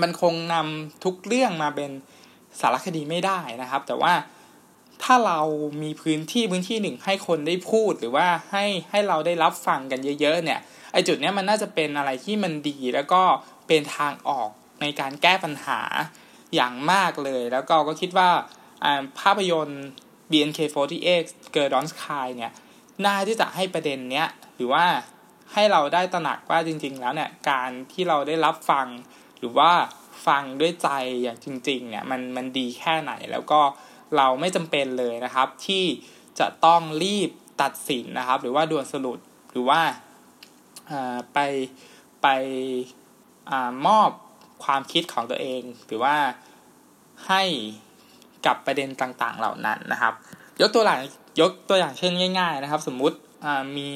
[0.03, 1.90] มันคงนำทุกเรื่องมาเป็น
[2.61, 4.12] สารคดีไม่ได้นะครับ แต่ว่า
[5.02, 5.40] ถ้าเรา
[5.82, 10.60] มีพื้นที่พื้นที่หนึ่งให้คนได้พูดหรือว่าให้ให้เราได้รับฟังกันเยอะ ๆ เนี่ย
[10.92, 13.22] ไอจุดเนี้ยมันน่าจะเป็นอะไรที่มันดีแล้วก็
[13.66, 15.80] เป็นทางออกในการแก้ปัญหา
[16.54, 18.30] อย่างมากเลย แล้วก็ก็คิดว่า
[19.20, 19.84] ภาพยนตร์
[20.30, 22.52] BNK48 Girl Don't Cry เนี่ย
[23.04, 24.84] น่าที่จะให้ประเด็นเนี้ยหรือว่า
[25.52, 28.86] ให้เราได้ตระหนักว่าจริง ๆ แล้วเนี่ยการที่เราได้รับฟัง
[29.38, 29.70] หรือว่า
[30.26, 30.88] ฟังด้วยใจ
[31.22, 33.60] อย่างจริง ๆ เนี่ยมันมันดีแค่ไหนแล้วก็
[34.16, 35.85] เราไม่จำเป็นเลยนะครับ ที่
[36.38, 37.31] จะต้องรีบ
[37.62, 39.18] ตัดสินนะครับ หรือว่าด่วนสรุป
[39.53, 39.81] หรือว่า
[41.33, 41.38] ไป
[42.23, 42.27] ไป
[43.51, 43.53] อ
[43.87, 44.11] มอบ
[44.64, 46.16] ความคิดของตัวเอง หรือว่า
[47.29, 47.42] ให้
[48.46, 50.14] กับประเด็นต่างๆเหล่านั้นนะครับ
[50.61, 51.01] ยกตัวอย่าง
[51.40, 53.16] ยกตัวอย่างเช่นง่าย ๆ นะครับ สมมุติ
[53.77, 53.90] มี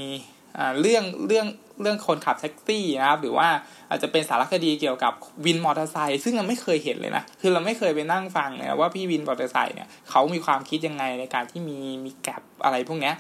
[0.81, 1.47] เรื่องเรื่อง
[1.83, 3.49] เรื่องคนขับแท็กซี่นะครับ หรือว่า
[3.91, 5.13] อาจจะเป็นสารคดีเกี่ยวกับ
[5.45, 13.15] วินมอเตอร์ไซค์ซึ่งเราไม่เคยเห็นเลยนะ คือเราไม่เคยไปนั่งฟังนะว่าพี่วินมอเตอร์ไซค์เนี่ยเขามีความคิดยังไงในการที่มีมี Grab อะไรพวกเนี้ย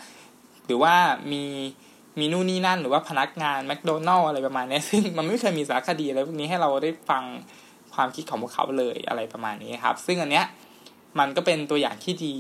[0.66, 0.94] หรือว่า
[1.32, 1.44] มี
[2.18, 7.22] มีนู่นนี่นั่น หรือว่าพนักงานแมคโดนัลล์อะไรประมาณนี้ซึ่งมันไม่เคยมีสารคดีอะไรพวกนี้ให้เราได้ฟัง
[7.94, 10.44] ความคิดของพวกเขาเลยอะไรประมาณนี้ครับ ซึ่งอันเนี้ย
[11.18, 12.34] มันก็เป็นตัวอย่างที่ดี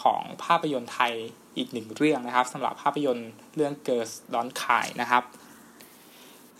[0.00, 1.12] ของภาพยนตร์ไทย
[1.56, 5.22] อีกหนึ่งเรื่องนะครับสำหรับภาพยนตร์เรื่อง Girls Don't Cry นะครับ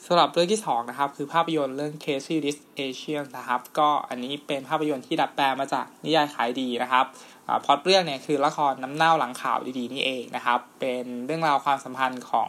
[0.08, 7.04] สำหรับเรื่องที่2นะครับคือภาพยนตร์เรื่อง Crazy Rich Asian นะครับ ก็อันนี้เป็นภาพยนตร์ที่ดัดแปลงมาจากนิยายขายดีนะครับ
[7.64, 12.48] พอดเรื่องเนี่ยคือละครน้ำเน่าหลังข่าวดีๆนี่เองนะครับ เป็นเรื่องราวความสัมพันธ์ของ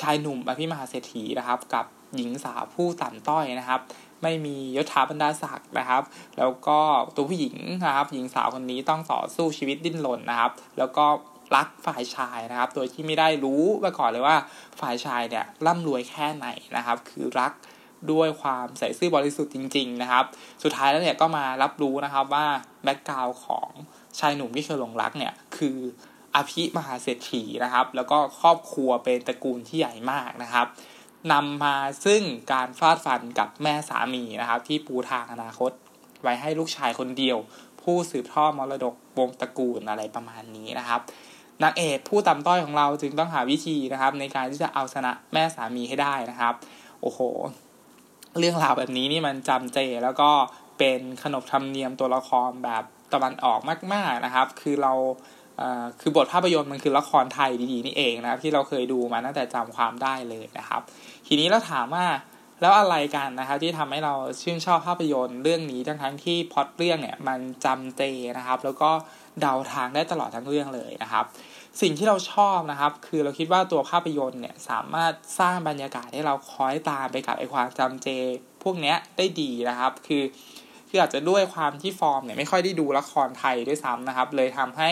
[0.00, 1.84] ชายหนุ่มอภิมหาเศรษฐีนะครับ กับ
[2.16, 3.80] หญิงสาวผู้ต่ำต้อยนะครับ
[4.22, 6.02] ไม่มียศถาบรรดาศักดิ์นะครับ
[6.38, 6.78] แล้วก็
[7.14, 11.06] ตัวผู้หญิงนะครับ หญิงสาวคนนี้ต้องต่อสู้ชีวิตดิ้นรนนะครับ แล้วก็
[11.54, 14.36] รักฝ่ายชายนะครับ โดยที่ไม่ได้รู้มาก่อนเลยว่า
[14.80, 17.52] ฝ่ายชายเนี่ยร่ำรวยแค่ไหนนะครับ คือรัก
[18.12, 20.24] ด้วยความใส่ซื่อบริสุทธิ์จริง ๆ นะครับ
[20.62, 22.46] สุดท้ายแล้วเนี่ยก็มารับรู้นะครับว่า
[22.84, 23.68] แบ็กกราวของ
[24.18, 25.78] ชายหนุ่มที่เธอหลงรักเนี่ยคือ
[26.34, 30.66] อภิมหาเศรษฐีนะครับ แล้วก็ครอบครัวเป็นตระกูลที่ใหญ่มากนะครับ
[31.32, 35.70] นำมาซึ่งการฟาดฟันกับแม่สามีนะครับ ที่ปูทางอนาคต
[36.22, 37.38] ไว้ให้ลูกชายคนเดียว
[37.82, 41.00] ผู้สืบทอดมรดกวงตระกูลอะไรประมาณนี้นะครับ
[41.62, 46.54] นางเอกผู้ต่ำต้อยของเราจึงต้องหาวิธีนะครับ ในการที่จะเอาชนะแม่สามีให้ได้นะครับ
[47.02, 47.20] โอ้โห
[48.38, 50.30] เรื่องราวแบบนี้นี่มันจำเจแล้วก็
[50.78, 53.60] เป็นขนบธรรมเนียมตัวละครแบบตะวันออก
[53.92, 54.92] มาก ๆนะครับ คือเรา
[56.00, 60.80] คือบทภาพยนตร์มันคือละครไทยดีๆนี่เองนะครับที่เราเคยดูมาตั้งแต่จำความได้เลยนะครับ
[61.26, 62.06] ทีนี้เราถามว่า
[62.60, 68.02] แล้วอะไรกันนะครับที่ทำให้เราชื่นชอบภาพยนตร์เรื่องนี้ทั้งทั้งที่พอดเรื่องเนี่ยมันจำเจ
[68.38, 68.90] นะครับ แล้วก็
[69.40, 71.24] เดาทางได้ตลอดทั้งเรื่องเลยนะครับ
[71.80, 78.08] สิ่งที่เราชอบนะครับ คือเราคิดว่าตัวภาพยนตร์เนี่ยสามารถสร้างบรรยากาศให้เราคอยตามไปกับไอความจำเจ
[78.62, 80.22] พวกเนี้ยได้ดีนะครับ คือ
[80.88, 84.90] คืออาจจะด้วยความที่ฟอร์มเนี่ยไม่ค่อยได้ดูละครไทยด้วยซ้ำนะครับ เลยทำให้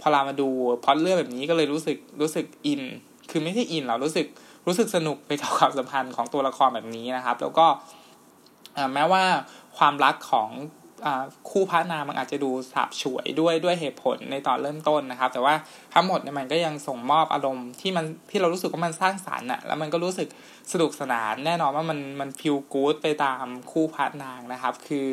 [0.00, 0.48] พอเรามาดู
[0.84, 2.82] พอดเรื่องแบบนี้ก็เลยรู้สึกรู้สึกอิน
[3.30, 4.26] คือไม่ใช่อินเรารู้สึก
[4.66, 7.66] รู้สึกสนุกไปกับความสัมพันธ์ของตัวละครแบบนี้นะครับ แล้วก็
[8.94, 9.24] แม้ว่า
[9.78, 10.50] ความรักของ
[11.50, 15.54] คู่พระนางมันอาจจะดูสาบฉวยด้วยด้วยเหตุผลในตอนเริ่มต้นนะครับ แต่ว่า
[15.94, 20.28] ทั้งหมดเนี่ยมันก็ยังส่งมอบอารมณ์ที่มันที่เรารู้สึกว่ามันสร้างสารรค์อะแล้วมันก็รู้สึก
[20.72, 25.06] สนุกสนานแน่นอนว่ามันมันฟิลกู๊ดไปตามคู่พระนางนะครับ คือ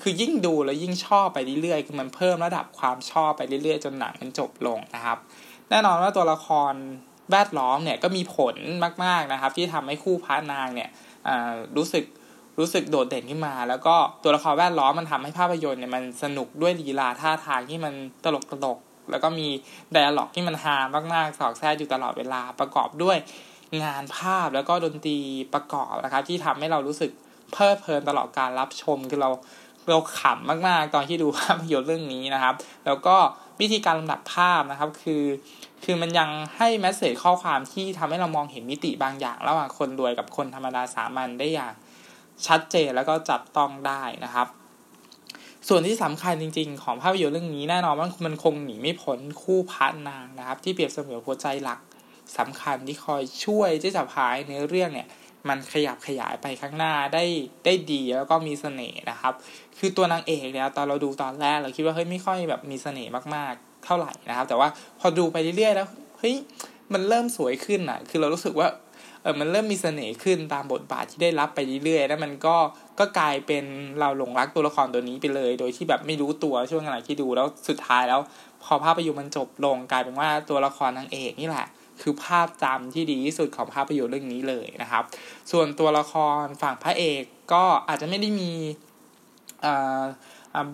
[0.00, 5.18] คือยิ่งดูแล้วยิ่งชอบไปเรื่อยๆคือมันเพิ่มระดับความชอบไปเรื่อยๆ จนหนังมันจบลงนะครับ
[5.70, 6.74] แน่นอนว่าตัวละคร
[7.30, 8.56] แวดล้อมเนี่ยก็มีผล
[9.04, 10.88] มากๆนะครับ ที่ทำให้คู่พระนางเนี่ย
[11.76, 12.04] รู้สึก
[12.58, 17.92] รู้สึกโดดเด่นขึ้นมา แล้วก็ตัวละครแวดล้อมมันทำให้ภาพยนตร์เนี่ยมันสนุกด้วยลีลาท่าทางที่มัน
[18.24, 18.78] ตลกตลก
[19.10, 19.48] แล้วก็มี
[19.92, 20.76] ไดอะล็อกที่มันฮา
[21.14, 23.16] มากๆสอกแทรกอยู่ตลอดเวลาประกอบด้วย
[23.82, 25.18] งานภาพแล้วก็ดนตรี
[25.54, 27.10] ประกอบนะครับ ที่ทำให้เรารู้สึก
[27.52, 29.30] เพลิดเพลินตลอดการรับชมคือเรา
[29.90, 32.54] เราขำมากๆ ตอนที่ดูภาพยนตร์เรื่องนี้นะครับ
[32.86, 33.16] แล้วก็
[33.60, 35.24] วิธีการลำดับภาพนะครับคือ
[35.84, 41.72] คือมันยังให้แมสเซจข้อความที่ทำให้เรามองเห็นมิติบางอย่าง ระหว่างคนรวยกับคนธรรมดาสามัญได้อย่าง
[42.46, 44.46] ชัดเจนแล้วก็จับต้องได้นะครับ
[45.68, 51.80] ส่วนที่สำคัญจริง ๆ ของภาพยนตร์เรื่องนี้แน่นอนว่ามันคงหนีไม่พ้นคู่พันนางนะครับ ที่เปรียบเสมือนหัวใจหลัก
[52.38, 55.08] สำคัญที่คอยช่วยที่จะพายในเรื่องเนี่ย
[55.48, 57.24] มันขยับขยายไปข้างหน้าได้
[57.64, 59.34] ได้ดีแล้วก็มีเสน่ห์นะครับ
[59.78, 64.68] คือตัวนางเอกเนี่ยตอนเราดูตอนแรกเราคิดว่าเฮ้ยไม่ค่อยแบบมีเสน่ห์มากๆเท่าไหร่นะครับ แต่ว่า
[65.00, 66.36] พอดูไปเรื่อยๆแล้วเฮ้ย
[66.92, 68.68] มันเริ่มสวยขึ้นอะ คือเรารู้สึกว่า
[69.22, 72.56] เออมันเริ่มมีเสน่ห์ขึ้นตามบทบาทที่ได้รับไปเรื่อยๆแล้วมันก็
[72.98, 73.64] ก็กลายเป็น
[74.00, 78.20] เราหลงรักตัวละครตัวนี้ไปเลย โดยที่แบบไม่รู้ตัวช่วงขณะที่ดูแล้วสุดท้ายแล้ว
[78.64, 81.66] พอภาพยนตร์มันจบลงกลายเป็นว่าตัวละครนางเอกนี่แหละ
[82.02, 85.04] คือภาพจำที่ดีที่สุดของภาพยนตร์เรื่องนี้เลยนะครับ
[85.50, 88.52] ส่วนตัวละครฝั่งพระเอกก็อาจจะไม่ได้มี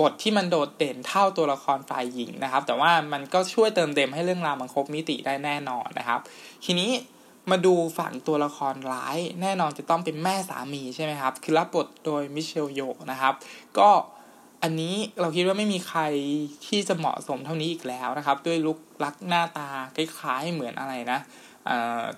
[0.01, 6.21] บทที่มันโดดเด่นเท่าตัวละครฝ่ายหญิงนะครับ แต่ว่ามันก็ช่วยเติมเต็มให้เรื่องราวมันครบมิติได้แน่นอนนะครับ
[6.65, 6.91] ทีนี้
[7.51, 13.35] มาดูฝั่งตัวละครร้ายแน่นอนจะต้องเป็นแม่สามีใช่ไหมครับ คือรับบทโดยมิเชลโยนะครับ
[13.79, 13.89] ก็
[14.67, 16.01] อันนี้เราคิดว่าไม่มีใคร
[16.67, 21.19] ที่จะเหมาะสมเท่านี้อีกแล้วนะครับ ด้วยลุคลักหน้าตาคล้ายๆเหมือนอะไรนะ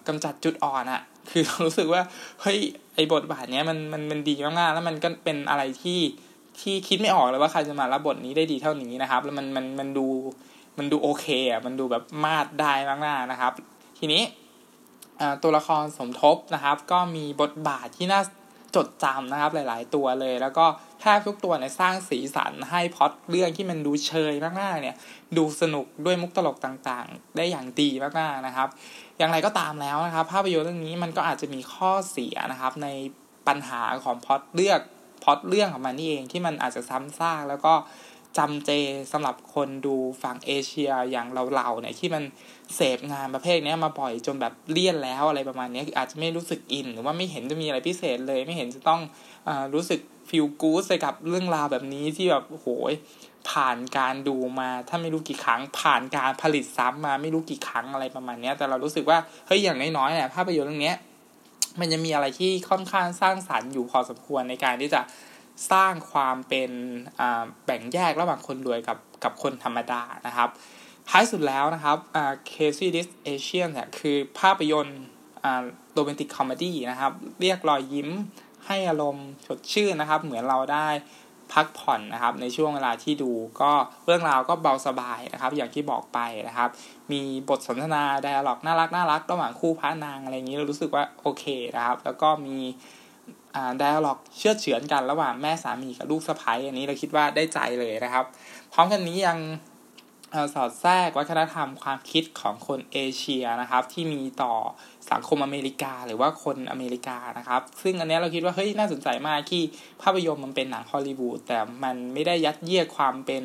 [0.07, 2.03] กำจัดจุดอ่อนอะคือรู้สึกว่า
[2.43, 2.59] เฮ้ย
[2.95, 6.01] ไอบทบาทเนี้ยมันมันมันดีมากๆแล้วมันก็เป็นอะไรที่
[6.61, 10.07] ที่คิดไม่ออกเลยว่าใครจะมารับบทนี้ได้ดีเท่านี้นะครับ แล้วมันมันมันดู
[10.79, 13.53] มันดูโอเคอะมันดูแบบมาดได้มากๆนะครับ
[13.99, 14.23] ทีนี้
[15.43, 18.21] ตัวละครสมทบนะครับ ก็มีบทบาทที่น่า
[18.77, 20.67] จดจำนะครับหลาย ๆ ตัวเลย แล้วก็
[21.01, 24.97] แทบทุกตัวเนี่ยสร้างสีสันให้พอดเรื่องที่มันดูเชยมากๆเนี่ย
[25.37, 28.69] ดูสนุกด้วยมุกตลกต่างๆ ได้อย่างดีมากๆนะครับ
[29.19, 32.89] อย่างไรก็ตามแล้วนะครับ ภาพยนตร์เรื่องนี้มันก็อาจจะมีข้อเสียนะครับ ใน
[33.49, 34.81] ปัญหาของพอดเลือก
[35.23, 37.75] พอดเรื่องของมันนี่เองที่มันอาจจะซ้ำซากแล้วก็
[38.39, 38.71] จำเจ
[39.13, 42.25] สำหรับคนดูฝั่งเอเชียอย่างเราๆเนี่ยที่มัน
[42.75, 49.01] เสพงานประเภทนี้มาบ่อยจนแบบเลี่ยนแล้วอะไรประมาณนี้อาจจะไม่รู้สึกอิน หรือว่าไม่เห็นจะมีอะไรพิเศษเลย ไม่เห็นจะต้อง
[49.49, 52.93] อรู้สึกfeel good ไปกับเรื่องราวแบบนี้ที่แบบโหย
[53.51, 60.95] ผ่านการดูมาถ้าไม่รู้กี่ครั้ง ผ่านการผลิตซ้ำมาไม่รู้กี่ครั้งอะไรประมาณนี้แต่เรารู้สึกว่าเฮ้ยอย่างน้อยๆเนี่ยภาพยนตร์เรื่องนี้
[61.81, 65.01] มันจะมีอะไรที่ค่อนข้างสร้างสรรค์อยู่พอสมควรในการที่จะ
[65.71, 66.71] สร้างความเป็น
[67.65, 70.49] แบ่งแยกระหว่างคนรวยกับกับคนธรรมดานะครับ
[71.09, 71.97] ท้ายสุดแล้วนะครับ
[72.49, 75.01] Crazy Rich Asians เนี่ยคือภาพยนตร์
[75.95, 78.09] romantic comedy นะครับ เรียกรอยยิ้ม
[78.67, 80.89] ให้อารมณ์สดชื่นนะครับ เหมือนเราได้
[81.53, 83.73] พักผ่อนนะครับ ในช่วงเวลาที่ดูก็
[84.07, 86.71] เรื่องราวก็เบาสบายนะครับ อย่างที่บอกไปนะครับ
[87.13, 91.45] มีบทสนทนา dialogue น่ารักน่ารักระหว่างคู่พระนางอะไรอย่างนี้เรารู้สึกว่าโอเค
[91.77, 92.59] นะครับ แล้วก็มี
[93.79, 98.25] dialogue เชือดเฉือนกันระหว่างแม่สามีกับลูกสะใภ้อันนี้เราคิดว่าได้ใจเลยนะครับ
[98.73, 99.39] พร้อมกันนี้ยัง
[100.55, 104.55] สอดแทรกวัฒนธรรมความคิดของคนเอเชียนะครับ ที่มีต่อ
[105.13, 109.63] สังคมอเมริกาหรือว่าคนอเมริกานะครับ ซึ่งอันนี้เราคิดว่าเฮ้ยน่าสนใจมากที่
[110.03, 113.45] ภาพยนตร์มันเป็นหนังฮอลลีวูดแต่มันไม่ได้ยัดเยียดความเป็น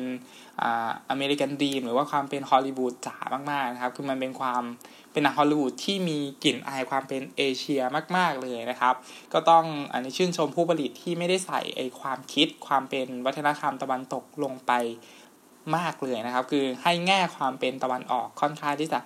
[0.62, 3.16] อ่าอเมริกันดีมหรือว่าความเป็นฮอลลีวูดจ๋า
[3.50, 4.62] มากๆนะครับ คือมันเป็นความ
[5.12, 7.80] เป็นหนังฮอลลีวูดที่มีกลิ่นอายความเป็นเอเชีย
[8.16, 8.94] มาก ๆเลยนะครับ
[9.32, 14.72] ก็ต้องอันนี้ชื่นชมผู้ผลิตที่ไม่ได้ใส่ไอความคิดความเป็นวัฒนธรรมตะวันตกลงไป
[15.76, 18.98] มากเลยนะครับ คือให้แง่ความเป็นตะวันออกค่อนข้างที่จะ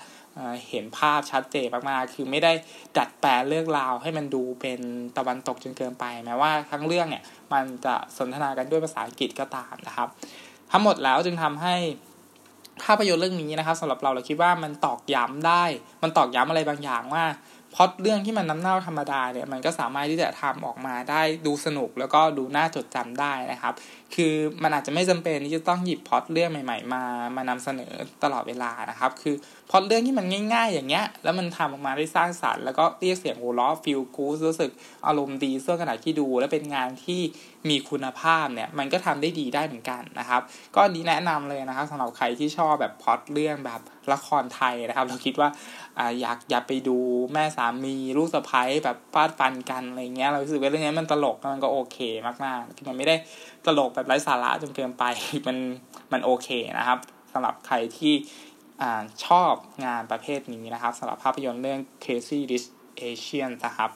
[0.68, 2.52] เห็นภาพชัดเจนมากๆ คือไม่ได้
[2.96, 4.80] ดัดแปลเรื่องราวให้มันดูเป็น
[5.16, 7.22] ตะวันตกจนเกินไป แม้ว่าทั้งเรื่องเนี่ย
[7.52, 10.08] มันจะสนทนากันด้วยภาษาอังกฤษก็ตามนะครับ
[10.72, 11.74] ทั้งหมดแล้วจึงทำให้
[12.84, 15.64] ภาพยนตร์เรื่องนี้นะครับสำหรับเราเราคิดว่ามันตอกย้ำได้
[16.02, 17.24] มันตอกย้ำอะไรบางอย่างว่า
[17.74, 23.74] พอดเรื่องที่มันน้ำเน่าธรรมดาเนี่ยมันก็สามารถที่จะทำออกมาได้ดูสนุกแล้วก็ดูน่าจดจำได้นะครับ
[24.14, 27.02] คือมันอาจจะไม่จำเป็นที่จะต้องหยิบพอดเรื่องใหม่ ๆ มา
[27.36, 29.34] มานำเสนอตลอดเวลานะครับ คือ
[29.70, 34.70] พอเรื่องที่มันง่ายๆ อย่างเงี้ย แล้วมันทำออกมาได้สร้างสรรค์แล้วก็เรียกเสียงโหล้อฟิลกูสรู้สึก
[35.06, 37.20] อารมณ์ดีเสื้อขนาดที่ดู และเป็นงานที่
[37.68, 40.42] มีคุณภาพเนี่ย มันก็ทำได้ดีได้เหมือนกันนะครับ
[40.74, 43.80] ก็นี้แนะนำเลยนะครับสำหรับใครที่ชอบแบบพอดเรื่องแบบ
[44.12, 45.48] ละครไทยนะครับ เราคิดว่า
[45.98, 46.96] อ่าอยากอยากไปดู
[47.32, 53.16] แม่สามีลูกสะใภ้แบบฟาดฟันกันอะไรเงี้ยเรารู้สึกว่าเรื่องนี้มันตลกมันก็โอเคมากๆมันไม่ได้
[53.66, 55.04] ตลกแบบไร้สาระจนเกินไป
[55.46, 55.56] มัน
[56.12, 56.48] มันโอเค
[56.78, 57.00] นะครับ
[57.32, 58.14] สำหรับใครที่
[59.24, 59.52] ชอบ
[59.84, 62.68] งานประเภทนี้นะครับสำหรับภาพยนตร์เรื่อง Crazy Rich
[63.02, 63.90] Asian นะครับ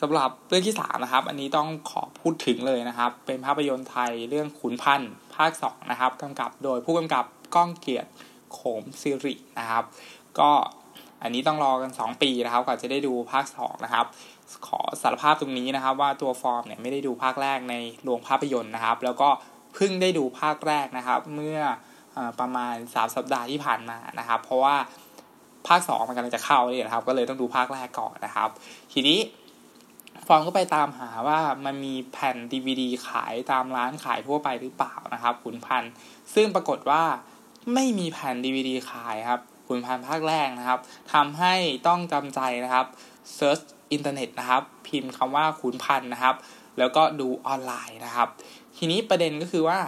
[0.00, 7.24] สำหรับเรื่องที่สามนะครับ อันนี้ต้องขอพูดถึงเลยนะครับ เป็นภาพยนตร์ไทยเรื่องขุนพันธ์ภาคสองนะครับกำกับโดยผู้กำกับ
[7.54, 8.10] ก้องเกียรติ
[8.52, 9.84] โขมสิรินะครับ
[10.38, 10.50] ก็
[11.22, 14.06] อันนี้ต้องรอกัน 2 ปีนะครับก่อนจะได้ดูภาค2นะครับ
[14.66, 17.74] ขอสารภาพตรงนี้นะครับ ว่าตัวฟอร์มเนี่ยไม่ได้ดูภาคแรกใน
[18.04, 19.28] โรงภาพยนตร์นะครับ แล้วก็
[19.74, 21.58] เพิ่งได้ดูภาคแรกนะครับ เมื่อ
[22.40, 24.76] ประมาณ3สัปดาห์ที่ผ่านมานะครับ เพราะว่า
[25.66, 28.48] ภาค2มันกำลังจะเข้าเนี่ยนะครับ ก็เลยต้องดูภาคแรกก่อนนะครับ
[28.92, 29.18] ทีนี้
[30.26, 35.84] ฟอร์มก็ไปตามหาว่ามันมีแผ่น DVD ขายตามร้านขายทั่วไปหรือเปล่านะครับขุนพัน
[36.34, 37.02] ซึ่งปรากฏว่า
[37.74, 40.80] ไม่มีแผ่น DVD ขายครับขุนพันธ์ภาคแรกนะครับ
[41.12, 41.54] ทำให้
[41.86, 42.86] ต้องจำใจนะครับ
[43.34, 43.60] search
[43.92, 46.36] อินเทอร์เน็ตนะครับ พิมพ์คำว่าขุนพันธ์นะครับ
[46.78, 48.28] แล้วก็ดูออนไลน์นะครับ
[48.76, 49.78] ทีนี้ประเด็นก็คือว่า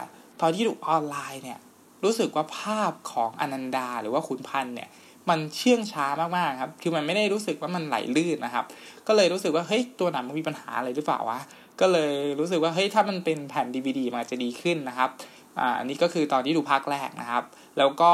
[0.41, 1.59] ตอนที่ดูออนไลน์เนี่ย
[2.05, 4.89] รู้สึกว่าภาพของอนันดาหรือว่าขุนพันธ์เนี่ย
[5.31, 8.65] มันเชื่องช้ามากๆครับ คือมันไม่ได้รู้สึกว่ามันไหลลื่นนะครับ
[9.07, 11.39] ก็เลยรู้สึกว่าเฮ้ยตัวหนังมันมีปัญหาอะไรหรือเปล่าวะ
[11.81, 15.11] ก็เลยรู้สึกว่าเฮ้ยถ้ามันเป็นแผ่น DVD มันจะดีขึ้นนะครับ
[15.59, 17.43] อ่าอันนี้ก็คือตอนที่ดูภาคแรกนะครับ
[17.79, 18.13] แล้วก็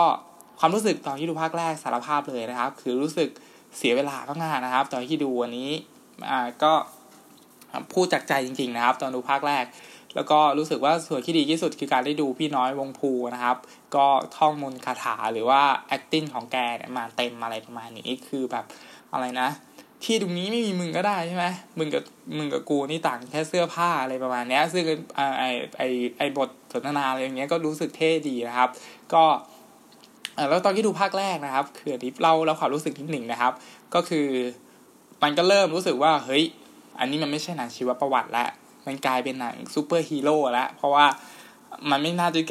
[0.60, 3.28] ความรู้สึกตอนที่ดูภาคแรกสารภาพเลยนะครับ คือรู้สึก
[3.76, 5.70] เสียเวลามากๆนะครับ ตอนที่ดูอันนี้
[6.30, 6.72] อ่าก็
[7.92, 9.64] พูดจากใจจริง ๆ นะครับ ตอนดูภาคแรก
[10.16, 13.56] แล้วก็รู้สึกว่าส่วนที่ดีที่สุดคือการได้ดูพี่น้อยวงภูนะครับ
[13.94, 15.60] ก็ท่องมนคาถาหรือว่า
[15.96, 18.64] acting ของแกเนี่ยมาเต็มอะไรประมาณนี้คือแบบ
[19.12, 19.48] อะไรนะ
[20.04, 21.46] ที่ตรงนี้ไม่มีมึงก็ได้ใช่ไหม
[21.78, 22.02] มึงกับ
[22.36, 24.82] มึงกับกูนี่ต่างแค่เสื้อผ้าอะไรประมาณนี้ซึ่ง
[25.16, 25.44] ไอไอ
[25.78, 25.82] ไอ
[26.18, 28.70] ไอบทสนทนาอะไรอย่างเงี้ยก็รู้สึกเท่ดีนะครับ
[29.12, 29.24] ก็
[30.50, 33.52] แล้วตอนที่ดูภาคแรกนะครับคือที่เราเราความรู้สึกนิดหนึ่งนะครับ
[33.94, 34.26] ก็คือ
[35.22, 36.44] มันก็เริ่มรู้สึกว่าเฮ้ย
[36.98, 38.48] อันนี้มันไม่ใช่หนังชีวประวัติแล้ว
[38.86, 41.06] มันกลายเป็นหนังซูเปอร์ฮีโร่แล้วเพราะว่า
[41.90, 42.50] มันไม่น่าจะเ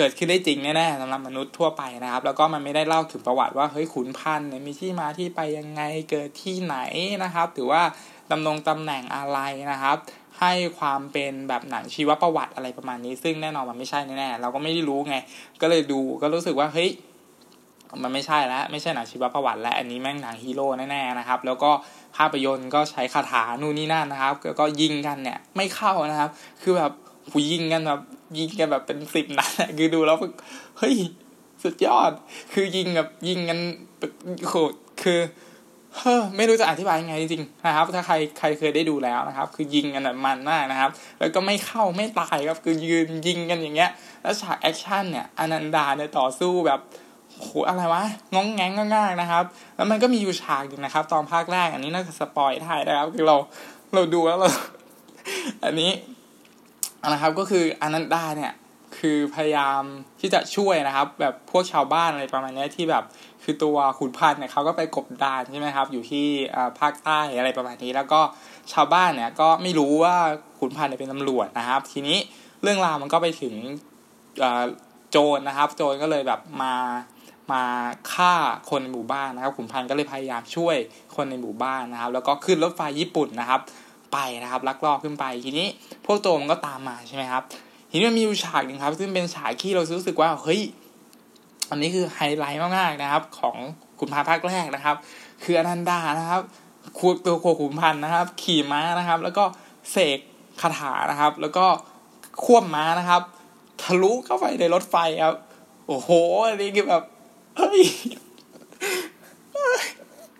[0.00, 6.76] กิดขึ้นได้จริงแน่ๆสำหรับมนุษย์ทั่วไปนะครับ แล้วก็มันไม่ได้เล่าถึงประวัติว่าเฮ้ยขุนพันธ์เนี่ยมีที่มาที่ไปยังไงเกิดที่ไหน
[7.24, 7.82] นะครับหรือว่า
[8.30, 9.38] ดำรงตำแหน่งอะไร
[9.72, 9.96] นะครับ
[10.40, 15.16] ให้ความเป็นแบบหนังชีวประวัติอะไรประมาณนี้ ซึ่งแน่นอนมันไม่ใช่แน่ๆเราก็ไม่ได้รู้ไง
[15.60, 16.90] ก็เลยดูก็รู้สึกว่าเฮ้ย
[18.02, 21.70] มันไม่ใช่แล้วไม่ใช่หนังชีวประวัติ และอันนี้แม่งหนังฮีโร่แน่ๆนะครับ แล้วก็
[22.16, 26.30] ภาพยนตร์ก็ใช้คาถานู่นนี่นั่นนะครับแล้วก็ยิงกันเนี่ยไม่เข้านะครับ
[26.62, 26.92] คือแบบ
[27.30, 28.00] หูยิงกันแบบ
[28.38, 30.16] ยิงกันแบบเป็นสิบนัดคือดูแล้ว
[30.78, 30.96] เฮ้ย
[31.62, 32.10] สุดยอด
[32.52, 33.58] คือยิงแบบยิงกัน
[34.48, 34.52] โค
[35.02, 35.20] คือ
[35.98, 43.90] เฮ้อไม่รู้จะอธิบายยังไงจริงๆนะครับ ถ้าใครใครเคยได้ดูแล้วนะครับ คือยิงกันแบบมันมากนะครับ แล้วก็ไม่เข้าไม่ตายครับคือยืนยิงกันอย่างเงี้ย
[44.22, 46.80] แล้วฉากแอคชั่นเนี่ยอนันดาเนี่ยต่อสู้แบบ
[47.40, 49.44] โหอะไรวะงงแงงง่ายๆนะครับ
[49.76, 53.36] แล้วมันก็มีอยู่ฉากหนึ่งนะครับ ตอนภาคแรกอันนี้น่าจะ spoil ได้นะครับ คือเรา
[53.94, 54.48] เราดูแล้วเรา
[55.64, 55.90] อันนี้
[57.08, 58.52] นะครับก็คืออนันดาเนี่ย
[58.98, 59.82] คือพยายาม
[60.20, 63.04] ที่จะช่วยนะครับ แบบพวกชาวบ้านอะไรประมาณนี้ที่แบบ
[63.42, 66.26] คือตัวขุนพันธ์เนี่ยเขาก็ไปกบดานใช่ไหมครับ อยู่ที่
[66.80, 68.20] ภาคใต้อะไรประมาณนี้ แล้วก็
[68.72, 70.16] ชาวบ้านเนี่ยก็ไม่รู้ว่า
[70.58, 72.18] ขุนพันธ์เนี่ยเป็นตำรวจนะครับ ทีนี้
[72.62, 73.54] เรื่องราวมันก็ไปถึง
[75.10, 76.74] โจรนะครับ โจรก็เลยแบบมา
[77.52, 77.64] มา
[78.12, 78.34] ฆ่า
[78.70, 80.76] คนในหมู่บ้านนะครับขุนพันธ์ก็เลยพยายามช่วย
[81.16, 83.60] คนในหมู่บ้านนะครับ แล้วก็ขึ้นรถไฟญี่ปุ่นนะครับ
[84.12, 85.66] ไปนะครับลักลอบขึ้นไปทีนี้
[86.06, 87.42] พวกโจรมันก็ตามมาใช่ไหมครับ
[87.90, 90.60] ทีนี้มันมีอยู่ฉากหนึ่งครับ ซึ่งเป็นฉากที่เรารู้สึกว่าเฮ้ย
[91.70, 93.56] อันนี้คือไฮไลท์มากๆนะครับ ของ
[93.98, 94.96] ขุนพันธ์ภาคแรกนะครับ
[95.42, 96.42] คืออนันดานะครับ
[96.98, 99.44] คูตัวโคขุนพันธ์นะครับ ขี่ม้านะครับ แล้วก็
[99.90, 100.18] เสก
[100.60, 101.66] คาถานะครับ แล้วก็
[102.44, 103.22] ควบม้านะครับ
[103.82, 105.36] ทะลุเข้าไปในรถไฟครับ
[105.86, 106.10] โอ้โห
[106.46, 107.02] อันนี้คือแบบ
[107.56, 107.82] เฮ้ย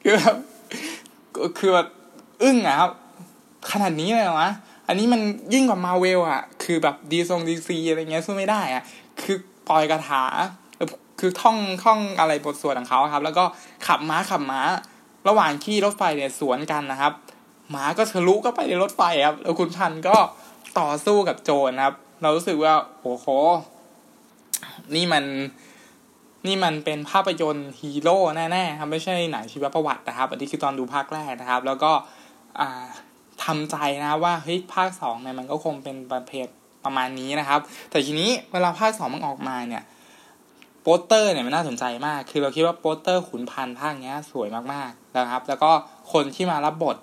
[0.02, 0.36] คือแบบ
[1.58, 1.88] คือแบบ
[2.42, 2.90] อึ้งอะครับ
[3.70, 4.50] ขนาดนี้เลยเหรอวะ
[4.88, 5.20] อันนี้มัน
[5.54, 8.82] ยิ่งกว่ามาเวลอะคือแบบดีทรงดีซีอะไรเงี้ยสู้ไม่ได้อะ
[9.22, 9.36] คือ
[9.68, 10.24] ปล่อยกระถา
[11.20, 13.44] คือท่องท่องอะไรบทสวดของเขาครับ แล้วก็
[13.86, 14.60] ขับม้าขับม้า
[15.28, 17.12] ระหว่างที่รถไฟเนี่ยสวนกันนะครับ
[17.74, 20.16] ม้าก็ทะลุก็ไปในรถไฟครับ แล้วคุณพันก็
[20.78, 23.26] ต่อสู้กับโจรครับ เรารู้สึกว่าโอ้โห
[24.94, 25.24] นี่มัน
[26.46, 31.92] นี่มันเป็นภาพยนตร์ฮีโร่แน่ๆครับไม่ใช่หนังชีวประวัตินะครับ อันนี้คือตอนดูภาคแรกนะครับ แล้วก็
[32.60, 32.84] อ่า
[33.44, 36.46] ทำใจนะว่าเฮ้ยภาคสองเนี่ยมันก็คงเป็นประเภท
[36.84, 39.84] ประมาณนี้นะครับ แต่ทีนี้เวลาภาคสองมันออกมาเนี่ย
[40.82, 45.70] โปสเตอร์เนี่ยมันน่าสนใจมาก คือเราคิดว่าโปสเตอร์ขุนพันธ์ภาคนี้สวยมากๆนะครับ แล้วก็
[46.12, 46.96] คนที่มารับบท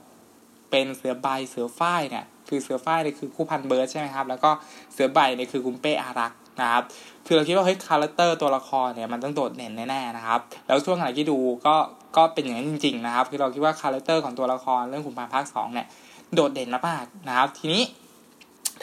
[0.71, 4.51] เป็นเสือใบเสือฝ้ายเนี่ยคือเสือฝ้ายเนี่ยคือผู้พันเบิร์ดใช่ไหมครับ แล้วก็
[4.93, 6.83] เสือใบเนี่ยคือคุณเป้อารักษ์นะครับ
[7.25, 11.75] คือเราคิดว่าเฮ้ย character ตัวละครเนี่ยมันต้องโดดเด่นแน่ๆนะครับ แล้วช่วงไหนที่ดูก็
[12.17, 15.87] ก็เป็นอย่างนั้นจริง ๆ นะครับ คือเราคิดว่า character ของตัวละครเรื่องขุนพันธ์ภาคสองเนี่ย
[16.35, 17.83] โดดเด่นมากๆนะครับ ทีนี้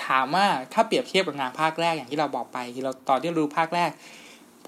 [0.07, 3.91] ถามว่าถ้าเปรียบเทียบกับงานภาคแรกอย่างที่เราบอกไปคือเราตอนที่เราดูภาคแรก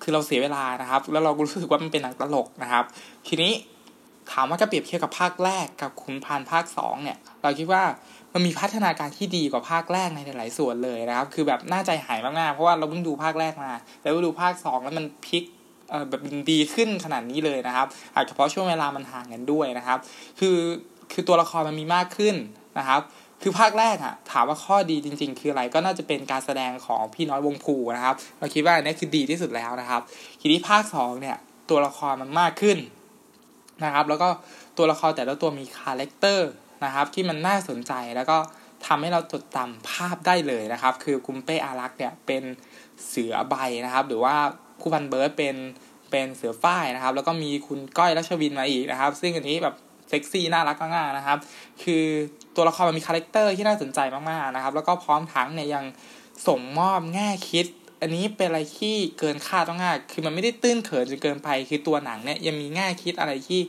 [0.03, 2.85] คือเราเสียเวลานะครับ แล้วเรารู้สึกว่ามันเป็นหนังตลกนะครับ
[3.29, 3.53] ทีนี้
[4.33, 7.83] ถามว่าถ้าเปรียบเทียบกับภาคแรกกับขุนพันธ์ภาคสองเนี่ย เราคิดว่า
[8.35, 15.45] มันมีพัฒนาการที่ดีกว่าภาคแรกในหลายส่วนเลยนะครับ คือแบบน่าใจหายมากๆ เพราะว่าเราเพิ่งดูภาคแรกมา แล้วดูภาคสองแล้วมันพลิก
[15.91, 19.99] เออแบบดีขึ้นขนาดนี้เลยนะครับ อาจจะเพราะช่วงเวลามันห่างกันด้วยนะครับ
[20.39, 20.57] คือ
[21.13, 22.35] คือตัวละครมันมีมากขึ้น
[22.79, 23.01] นะครับ
[23.43, 30.01] คือภาคแรกอะถามว่าข้อดีจริง ๆ คืออะไรก็น่าจะเป็นการแสดงของพี่น้อยวงภูนะครับ เราคิดว่าอันนี้คือดีที่สุดแล้วนะครับ
[30.41, 31.37] ทีนี้ภาคสองเนี่ย
[31.71, 32.79] ตัวละครมันมากขึ้น
[33.85, 34.29] นะครับ แล้วก็
[34.77, 36.51] ตัวละครแต่ละตัวมี character
[36.85, 38.39] นะครับ ที่มันน่าสนใจแล้วก็
[38.87, 42.45] ทำให้เราจดจำภาพได้เลยนะครับ คือคุณเป้อารักษ์เนี่ยเป็น
[43.09, 43.55] เสือใบ
[43.85, 44.35] นะครับ หรือว่า
[44.81, 45.57] ผู้พันเบิร์ดเป็น
[46.11, 49.75] เป็นเสือฝ้ายนะครับ แล้วก็มีคุณก้อยรัชวินมาอีกนะครับ ซึ่งอันนี้แบบ
[50.09, 51.39] เซ็กซี่น่ารักมากๆนะครับ
[51.83, 52.05] คือ
[52.57, 55.85] ตัวละครมันมี character ที่น่าสนใจมากๆนะครับ แล้วก็พร้อมทั้งเนี่ยยัง
[56.47, 57.67] ส่งมอบแง่คิด
[58.01, 63.61] อันนี้เป็นอะไรที่เกินคาดมากคือมันไม่ได้ตื้นเขินจนเกินไป คือตัวหนังเนี่ยยังมีแง่คิดอะไรที่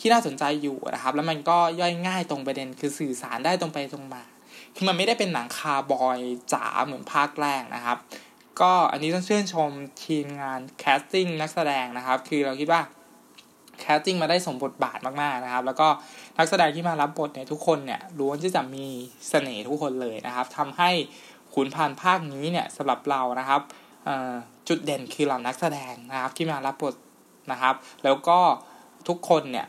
[0.00, 4.22] ที่น่าสนใจอยู่นะครับ แล้วมันก็ย่อยง่ายตรงประเด็น คือสื่อสารได้ตรงไปตรงมา
[4.76, 6.18] คือมันไม่ได้เป็นหนังคาวบอย
[6.52, 7.98] จ๋าเหมือนภาคแรกนะครับ
[8.60, 9.70] ก็อันนี้ต้องชื่นชม
[10.04, 12.82] ทีมงาน casting นักแสดงนะครับ คือเราคิดว่า
[13.80, 15.88] casting มาได้สมบทบาทมากๆนะครับ แล้วก็
[16.38, 18.86] นักแสดงที่มารับบทเนี่ยทุกคนเนี่ยล้วนที่จะมี
[19.28, 20.90] เสน่ห์ทุกคนเลยนะครับทำให้
[21.58, 23.60] ขุนพันธ์ภาคนี้เนี่ยสำหรับเรานะครับ
[24.68, 26.94] จุดเด่นคือเหล่านักแสดงนะครับที่มารับบท
[27.52, 28.38] นะครับ แล้วก็
[29.08, 29.66] ทุกคนเนี่ย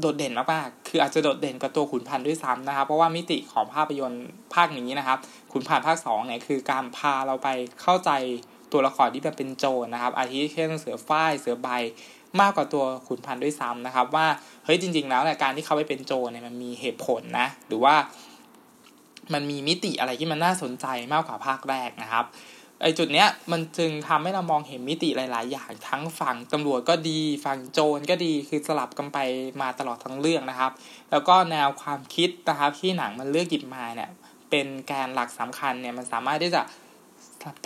[0.00, 5.18] โดดเด่นมากๆ คืออาจจะโดดเด่นกว่าตัวขุนพันธ์ด้วยซ้ำนะครับ เพราะว่ามิติของภาพยนตร์ภาคนี้นะครับ
[5.52, 7.48] ขุนพันธ์ภาค2เนี่ยคือการพาเราไป
[7.82, 8.10] เข้าใจ
[8.72, 11.68] ตัวละครที่มันเป็นโจรนะครับ อาทิเช่นเสือฝ้าย เสือใบ
[12.40, 14.26] มากกว่าตัวขุนพันธ์ด้วยซ้ำนะครับ ว่า
[14.64, 17.94] เฮ้ยจริง ๆ แล้วเนี่ยการที่เขาไปเป็นโจรเนี่ยมันมีเหตุผลนะ หรือว่า
[19.32, 22.24] มันมีมิติอะไรที่มันน่าสนใจมากกว่าภาคแรกนะครับ
[22.82, 29.18] ไอจุดเนี้ยมันจึงทำให้เรามองเห็นมิติหลาย ๆ อย่างทั้งฝั่งตำรวจก็ดีฝั่งโจรก็ดีคือสลับกันไป
[29.60, 30.72] มาตลอดทั้งเรื่องนะครับ
[31.10, 34.10] แล้วก็แนวความคิดนะครับที่หนังมันเลือกหยิบมาเนี่ย
[34.50, 36.62] เป็นแกนหลักสำคัญเนี่ยมันสามารถที่จะ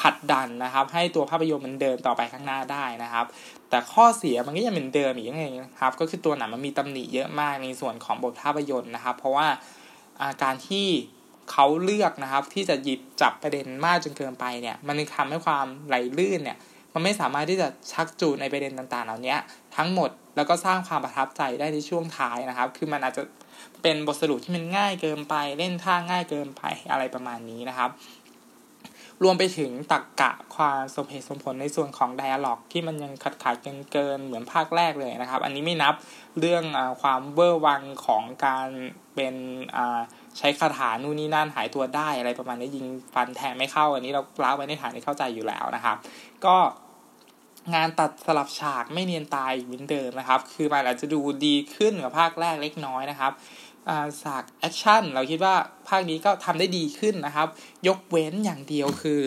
[0.00, 3.26] ผลัดดันนะครับ ให้ตัวภาพยนตร์มันเดินต่อไปข้างหน้าได้นะครับ
[3.70, 9.46] แต่ข้อเสียมันก็ยังเป็นเดิมอีกอย่างนึงครับ ก็คือตัวหนังมันมีตำหนิเยอะมากในส่วนของบทภาพยนตร์นะครับ เพราะว่า
[10.22, 10.86] อาการที่
[11.52, 16.58] เขาเลือกนะครับ ที่จะหยิบจับประเด็นมากจนเกินไปเนี่ย มันทำให้ความไหลลื่นเนี่ย
[16.94, 19.36] มันไม่สามารถที่จะชักจูนในประเด็นต่างๆ เหล่านี้
[19.76, 23.22] ทั้งหมดแล้วก็สร้างความประทับใจได้ในช่วงท้ายนะครับ คือมันอาจจะ
[23.82, 27.90] เป็นบทสรุปที่มันง่ายเกินไปเล่นท่าง่ายเกินไปอะไรประมาณนี้นะครับ
[29.24, 35.94] รวมไปถึงตักกะความสมเหตุสมผลในส่วนของไดอะล็อกที่มันยังขัดขาดเกินเกินเหมือนภาคแรกเลยนะครับ อันนี้ไม่นับ
[36.40, 38.68] เรื่องอความเวอร์วังของการ
[39.14, 39.34] เป็น
[39.76, 40.00] อ่า
[40.38, 45.96] ใช้คาถานู่นนี่นั่นหายตัวได้อะไรประมาณนี้ยิงฟันแทงไม่เข้า อันนี้เราเล่าไว้ในฐานที่เข้าใจอยู่แล้วนะครับ
[46.44, 46.56] ก็
[47.74, 53.32] งานตัดสลับฉากไม่เนียนตาเหมือนเดิมนะครับ คือมันอาจจะดูดีขึ้นกว่าภาคแรกเล็กน้อยนะครับ
[54.22, 55.54] ฉากแอคชั่นเราคิดว่า
[55.88, 57.48] ภาคนี้ก็ทำได้ดีขึ้นนะครับ
[57.88, 59.20] ยกเว้นอย่างเดียวคือ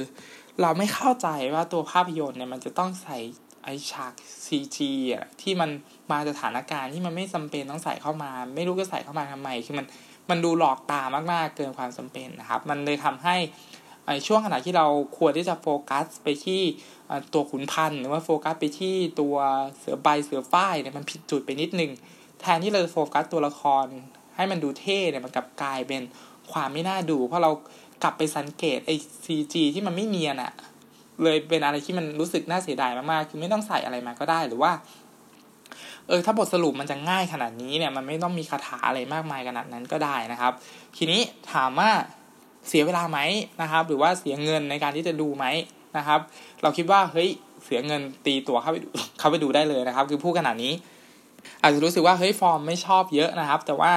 [0.61, 3.17] เราไม่เข้าใจว่าตัวภาพยนตร์เนี่ยมันจะต้องใส่
[3.63, 4.13] ไอฉาก
[4.45, 4.77] CG
[5.13, 5.69] อะที่มัน
[6.11, 9.85] มาสถานการณ์ที่มันไม่จาเป็นต้องใส่เข้ามา ไม่รู้จะใส่เข้ามาทำไม คือมัน
[10.29, 11.01] มันดูหลอกตา
[11.31, 13.35] มากๆเกินความจำเป็นนะครับ มันเลยทำให้
[14.27, 14.85] ช่วงขณะที่เรา
[15.17, 16.61] ควรที่จะโฟกัสไปที่
[17.33, 19.35] ตัวขุนพันธ์หรือว่าโฟกัสไปที่ตัว
[19.77, 21.91] เสือใบเสือฝ้ายเนี่ยมันผิดจุดไปนิดนึง
[22.41, 23.85] แทนที่เราจะโฟกัสตัวละคร
[24.35, 26.01] ให้มันดูเท่เนี่ยมันกลับกลายเป็น
[26.51, 27.51] ความไม่น่าดู เพราะเรา
[28.03, 28.95] กลับไปสังเกตไอ้
[29.25, 30.51] ซีจีที่มันไม่เนียนอะ
[31.23, 34.71] เลยเป็นอะไรที่มันรู้สึกน่าเสียดายมากๆ คือไม่ต้องใส่อะไรมาก็ได้หรือว่า
[36.07, 40.53] เออถ้าบทสรุปมันจะง่ายขนาดนี้เนี่ยมันไม่ต้องมีคาถาอะไรมากมายขนาดนั้นก็ได้นะครับ
[40.97, 41.21] ทีนี้
[41.53, 41.89] ถามว่า
[42.67, 43.19] เสียเวลาไหม
[43.61, 45.45] นะครับ หรือว่าเสียเงินในการที่จะดูไหม
[45.97, 46.19] นะครับ
[46.61, 47.29] เราคิดว่าเฮ้ย
[47.65, 48.87] เสียเงินตีตัวเข้าไปดู
[49.19, 50.73] เข้าไปดูได้เลยนะครับ คือพูดขนาดนี้
[51.61, 53.93] อาจจะรู้สึกว่าเฮ้ยฟอร์มไม่ชอบเยอะนะครับ แต่ว่า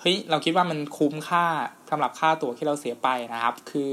[0.00, 1.46] เฮ้ยเราคิดว่ามันคุ้มค่า
[1.90, 3.90] สำหรับค่าตั๋วที่เราเสียไปนะครับ คือ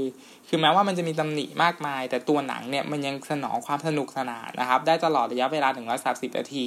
[0.48, 5.68] คือแม้ว่ามันจะมีตำหนิมากมาย แต่ตัวหนังเนี่ยมันยังสนองความสนุกสนานนะครับ ได้ตลอดระยะเวลา
[6.28, 6.64] 130นาที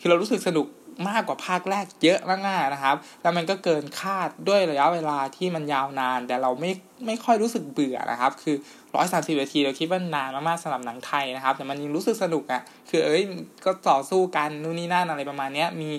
[0.00, 0.66] คือเรารู้สึกสนุก
[1.08, 6.70] มากกว่าภาคแรกเยอะมากๆนะครับ แล้วมันก็เกินคาดด้วยระยะเวลาที่มันยาวนาน แต่เราไม่
[7.06, 8.56] ไม่ค่อยรู้สึกเบื่อนะครับ คือ
[8.94, 13.22] ร้อยสามสิบนาทีเราคิดว่านานมากๆสำหรับหนังไทยนะครับ แต่มันยังรู้สึกสนุกอะ่ะ คือเอ้ย
[13.64, 15.90] ก็ต่อสู้กันนู่นนี่นั่นอะไรประมาณนี้มี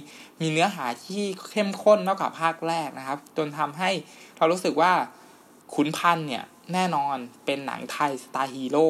[0.42, 3.90] มีเนื้อหาที่เข้มข้นมากกว่าภาคแรกนะครับ จนทำให้
[4.38, 4.92] เรารู้สึกว่า
[5.74, 6.44] ขุนพันธ์เนี่ย
[6.74, 8.88] แน่นอนเป็นหนังไทยสไตล์ฮีโร่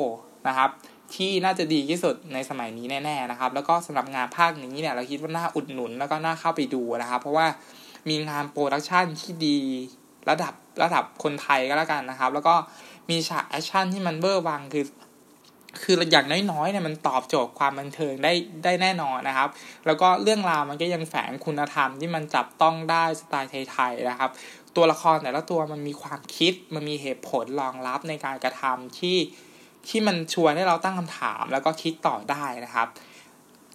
[0.47, 0.69] นะครับ
[1.15, 7.47] ที่น่าจะดีที่สุดในสมัยนี้แน่ๆนะครับ แล้วก็สำหรับงานภาคนี้เนี่ยเราคิดว่าน่าอุดหนุนแล้วก็น่าเข้าไปดูนะครับ เพราะว่า
[8.09, 9.57] มีงาน production ที่ดี
[10.29, 10.53] ระดับ
[10.83, 12.55] ระดับคนไทยก็แล้วกันนะครับ แล้วก็
[13.09, 14.85] มีฉากแอคชั่นที่มันเวอร์วังคือ
[15.81, 18.33] คืออย่างน้อยๆเนี่ยมันตอบโจทย์ความบันเทิงได้
[18.63, 19.49] ได้แน่นอนนะครับ
[19.85, 24.31] แล้วก็เรื่องราวมันก็ยังแฝงคุณธรรมที่มันจับต้องได้สไตล์ไทยๆนะครับ
[24.75, 29.17] ตัวละครแต่ละตัวมันมีความคิดมันมีเหตุผลรองรับในการกระทำที่
[29.89, 32.87] ที่มันชวนให้เราตั้งคำถามแล้วก็คิดต่อได้นะครับ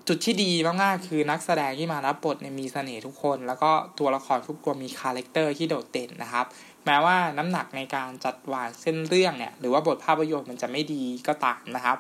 [0.09, 0.51] จุดที่ดี
[0.83, 6.47] มากๆคือนักแสดงที่มารับบทเนี่ยมีเสน่ห์ทุกคน แล้วก็ตัวละครทุกตัวมีคาแรคเตอร์ที่โดดเด่นนะครับ
[6.85, 11.97] แม้ว่าน้ำหนักในการจัดวางเส้นเรื่องเนี่ยหรือว่าบทภาพยนตร์มันจะไม่ดีก็ตามนะครับ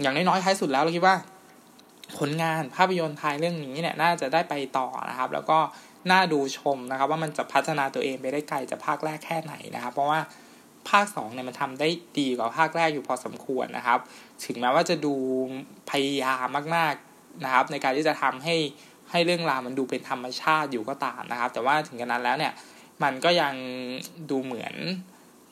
[0.00, 1.16] อย่างน้อยๆท้ายสุดแล้วเราคิดว่า
[2.18, 5.58] ผลงานภาพยนตร์ไทยเรื่องนี้เนี่ยน่าจะได้ไปต่อนะครับ แล้วก็
[6.10, 10.20] น่าดูชมนะครับ ว่ามันจะพัฒนาตัวเองไปได้ไกลจากภาคแรกแค่ไหนนะครับ เพราะว่า
[10.90, 13.98] ภาค2เนี่ยมันทำได้ดีกว่าภาคแรกอยู่พอสมควรนะครับ
[14.44, 15.14] ถึงแม้ว่าจะดู
[15.90, 18.56] พยายามมากๆนะครับ ในการที่จะทำให้
[19.10, 22.52] ให้เรื่องราวมันดูเป็นธรรมชาติอยู่ก็ตามนะครับ แต่ว่าถึงกันนั้นแล้วเนี่ย
[23.02, 23.54] มันก็ยัง
[24.30, 24.74] ดูเหมือน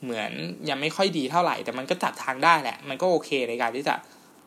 [0.03, 0.31] เหมือน
[0.69, 3.95] ยังไม่ค่อยดีเท่าไหร่ แต่มันก็จัดทางได้แหละ มันก็โอเคในการที่จะ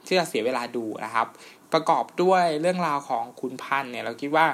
[0.07, 1.27] ที่จะเสียเวลาดูนะครับ
[1.73, 4.47] ประกอบด้วยเรื่องราวของคุณพันเนี่ยเราคิดว่า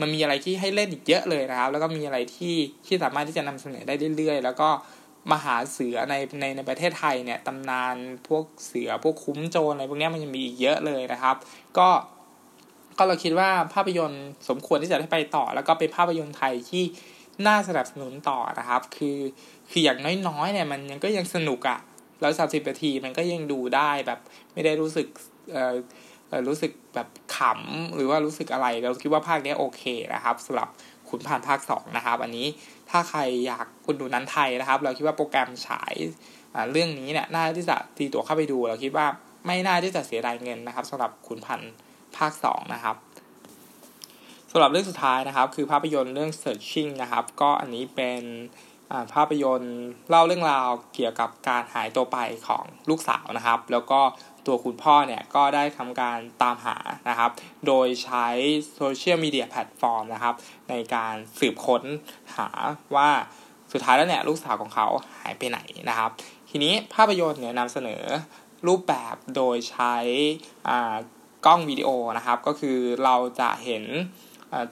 [0.00, 2.54] มันมีอะไรที่ให้เล่นอีกเยอะเลยนะครับ แล้วก็มีอะไรที่
[2.86, 4.68] ที่สามารถที่จะนำเสนอได้เรื่อยๆ แล้วก็
[5.32, 7.96] มหาเสือในในในประเทศไทยเนี่ยตำนาน
[8.28, 11.36] พวกเสือพวกคุ้มโจรอะไรพวกนี้มันยังมีอีกเยอะเลยนะครับ
[11.78, 11.88] ก็
[12.98, 16.84] ก็เราคิดว่าภาพยนตร์สมควรที่จะได้ไปต่อ แล้วก็เป็นภาพยนตร์ไทยที่
[17.46, 19.18] น่าสนับสนุนต่อนะครับ คือ
[19.70, 19.98] คืออย่าง
[20.28, 21.78] น้อยๆเนี่ยมันยังก็ยังสนุกอะ่ะ
[22.20, 24.18] แล้วสามสิบนาทีมันก็ยังดูได้แบบ
[24.52, 25.06] ไม่ได้รู้สึก
[25.52, 25.74] เอ่อ
[26.48, 29.82] รู้สึกแบบขำหรือว่ารู้สึกอะไร เราคิดว่าภาคนี้โอเค
[30.14, 30.68] นะครับสำหรับ
[31.08, 32.46] ขุนพันภาคสองนะครับ อันนี้
[32.90, 35.94] ถ้าใครอยากคุณดูนั้นไทยนะครับ เราคิดว่าโปรแกรมฉาย
[36.72, 39.06] เรื่องนี้เนี่ยน่าที่จะตีตัวเข้าไปดู เราคิดว่า
[39.46, 41.72] ไม่น่าที่จะเสียดายเงินนะครับสำหรับขุนพันธ์
[42.16, 42.96] ภาค 2 นะครับ
[44.50, 48.22] สำหรับเรื่องสุดท้ายนะครับ คือภาพยนตร์เรื่อง Searching นะครับ ก็อันนี้เป็น
[49.14, 49.78] ภาพยนตร์
[50.08, 54.00] เล่าเรื่องราวเกี่ยวกับการหายตัวไปของลูกสาวนะครับ แล้วก็
[54.46, 56.76] ตัวคุณพ่อเนี่ยก็ได้ทำการตามหา
[57.08, 57.30] นะครับ
[57.66, 58.26] โดยใช้
[58.74, 60.34] โซเชียลมีเดียแพลตฟอร์มนะครับ
[60.70, 61.82] ในการสืบค้น
[62.36, 62.48] หา
[62.96, 63.08] ว่า
[63.72, 64.86] สุดท้ายแล้วเนี่ยลูกสาวของเขา
[65.16, 66.10] หายไปไหนนะครับ
[66.50, 68.02] ทีนี้ภาพยนตร์เนี่ยนำเสนอ
[68.66, 69.94] รูปแบบโดยใช้
[71.46, 73.84] กล้องวิดีโอนะครับ ก็คือเราจะเห็น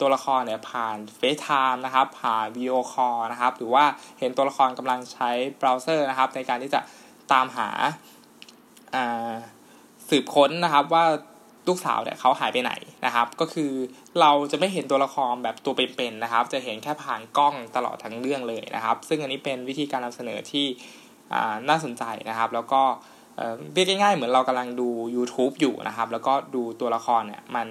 [0.01, 3.85] ตัวละครเนี่ยผ่าน FaceTime นะครับ ผ่าน video call นะครับ หรือว่า
[4.19, 6.81] เห็นตัวละครกำลังใช้เบราว์เซอร์นะครับ ในการที่จะ
[7.33, 7.69] ตามหา
[10.11, 11.05] สืบค้นนะครับว่า
[11.69, 12.73] ลูกสาวเนี่ยเขาหายไปไหน
[13.07, 13.73] นะครับ ก็คือ
[14.21, 20.67] เราจะไม่เห็นตัวละครแบบตัวเป็นๆนะครับ จะเห็นแค่ผ่านกล้องตลอดทั้งเรื่องเลยนะครับ ซึ่งอันนี้เป็นวิธีการนำเสนอที่
[21.69, 22.83] น่าสนใจนะครับ แล้วก็
[23.73, 27.69] เรียกง่ายๆเหมือนเรากำลังดู YouTube อยู่นะครับ แล้วก็ดูตัวละครเนี่ยมัน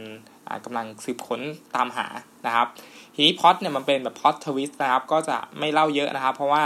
[0.66, 1.42] กำลังสืบค้น
[1.76, 2.08] ตามหา
[2.48, 2.68] นะครับ
[3.16, 6.64] ทีนี้พล็อตเนี่ยมันเป็นแบบ plot twist นะครับ ก็จะไม่เล่าเยอะนะครับ เพราะว่า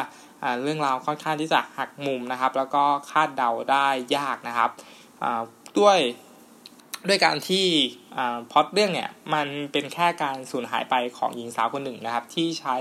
[0.64, 4.70] เรื่องราวค่อนข้างที่จะหักมุมนะครับ แล้วก็คาดเดาได้ยากนะครับ
[5.80, 5.98] ด้วย
[7.08, 7.66] ด้วยการที่
[8.52, 12.78] พล็อตเรื่องเนี่ยมันเป็นแค่การสูญหายไปของหญิงสาวคนหนึ่งนะครับ ที่ใช้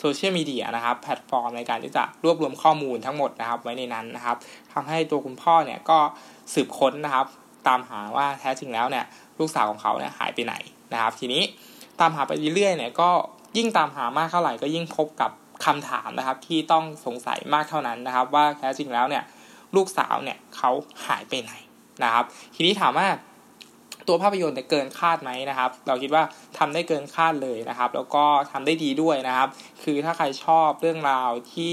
[0.00, 4.36] โซเชียลมีเดียนะครับแพลตฟอร์มในการที่จะรวบรวมข้อมูลทั้งหมดนะครับไว้ในนั้นนะครับ
[4.72, 5.98] ทำให้ตัวคุณพ่อเนี่ยก็
[6.54, 7.26] สืบค้นนะครับ
[7.68, 9.04] ตามหาว่าแท้จริงแล้วเนี่ย
[9.38, 10.54] ลูกสาวของเขาเนี่ยหายไปไหน
[10.92, 11.42] นะครับ ทีนี้
[12.00, 13.10] ตามหาไปเรื่อยๆเนี่ยก็
[13.56, 15.30] ยิ่งตามหามากเท่าไหร่ก็ยิ่งพบกับ
[15.64, 19.24] คำถามนะครับ ที่ต้องสงสัยมากเท่านั้นนะครับ ว่าแท้จริงแล้วเนี่ย
[19.76, 20.70] ลูกสาวเนี่ยเขา
[21.06, 21.52] หายไปไหน
[22.04, 22.24] นะครับ
[22.54, 23.08] ทีนี้ถามว่า
[24.08, 26.22] ตัวภาพยนตร์เกินคาดไหมนะครับ เราคิดว่า
[26.58, 29.48] ทำได้เกินคาดเลยนะครับ แล้วก็ทำได้ดีด้วยนะครับ
[29.82, 31.72] คือถ้าใครชอบเรื่องราวที่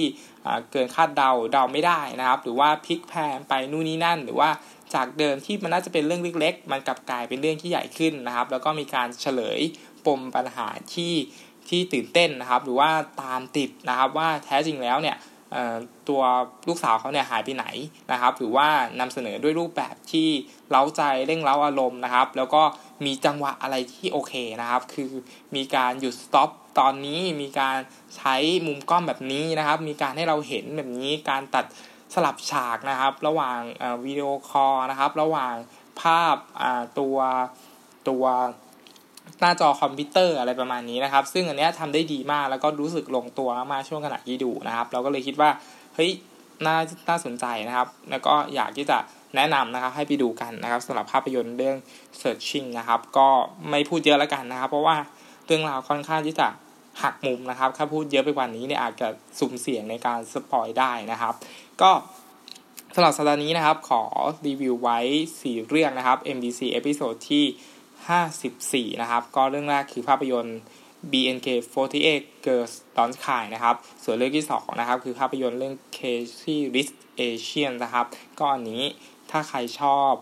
[0.72, 4.50] เกินคาดเดาเดาไม่ได้นะครับ หรือว่าพลิกแพงไปนู่นนี่นั่น หรือว่า
[4.94, 9.60] จากเดิมที่มันน่าจะเป็นเรื่องเล็กๆ มันกลับกลายเป็นเรื่องที่ใหญ่ขึ้นนะครับ แล้วก็มีการเฉลย
[10.06, 11.14] ปมปัญหาที่
[11.70, 12.90] ที่ตื่นเต้นนะครับ หรือว่า
[13.22, 15.16] ตามติดนะครับว่าแท้จริงแล้วเนี่ย
[16.10, 16.22] ตัว
[16.68, 17.66] ลูกสาวเขาเนี่ยหายไปไหน
[18.12, 18.68] นะครับ หรือว่า
[19.00, 20.28] นำเสนอด้วยรูปแบบที่
[20.70, 22.62] เล้าใจเร่งเล้าอารมณ์นะครับ แล้วก็
[23.06, 25.12] มีจังหวะอะไรที่โอเคนะครับ คือ
[25.56, 27.78] มีการหยุด stop ตอนนี้มีการ
[28.18, 28.36] ใช้
[28.68, 31.66] มุมกล้องแบบนี้นะครับ มีการให้เราเห็นแบบนี้การตัด
[32.14, 33.60] สลับฉากนะครับ ระหว่าง
[34.06, 35.56] video call นะครับ ระหว่าง
[36.02, 36.36] ภาพ
[37.00, 37.18] ตัว
[38.10, 38.26] ตัว
[39.40, 45.50] หน้าจอคอมพิวเตอร์อะไรประมาณนี้นะครับ ซึ่งอันนี้ทำได้ดีมากแล้วก็รู้สึกลงตัวมากช่วงขณะที่ดูนะครับ เราก็เลยคิดว่า
[45.96, 46.12] เฮ้ย
[46.66, 46.78] น่า
[47.10, 48.98] น่าสนใจนะครับ แล้วก็อยากที่จะ
[49.36, 51.78] แนะนำนะครับให้ไปดูกันนะครับสำหรับภาพยนตร์เรื่อง
[52.22, 53.28] Searching นะครับ ก็
[53.70, 54.96] ไม่พูดเยอะแล้วกันนะครับ เพราะว่า
[55.46, 56.48] เรื่องราวค่อนข้างที่จะ
[57.04, 59.08] หักมุมนะครับ ถ้าพูดเยอะไปกว่านี้เนี่ยอาจจะ
[59.40, 61.34] สุ่มเสี่ยงในการ spoil ได้นะครับ
[61.82, 61.92] ก็
[62.96, 64.04] สำหรับสัปดาห์นี้นะครับ ขอ
[64.48, 65.00] รีวิวไว้
[65.36, 67.46] 4 เรื่องนะครับ MDC episode ที่
[68.16, 70.60] 54 นะครับ ก็เรื่องแรกคือภาพยนตร์
[71.12, 78.06] BNK48 Girls Don't Cry นะครับ ส่วนเรื่องที่ 2 นะครับ คือภาพยนตร์เรื่อง Crazy Rich Asians นะครับ
[78.40, 78.84] ก็อันนี้
[79.32, 80.14] ถ้าใครชอบ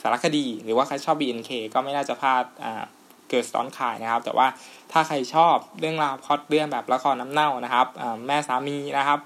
[0.00, 2.44] สารคดี หรือว่าใครชอบ BNK ก็ไม่น่าจะพลาด
[3.30, 4.46] เกิดสตอนขายนะครับ แต่ว่า
[4.92, 7.86] ถ้าใครชอบเรื่องราวพอดเรื่องแบบละครน้ำเน่านะครับ
[8.26, 9.18] แม่สามีนะครับ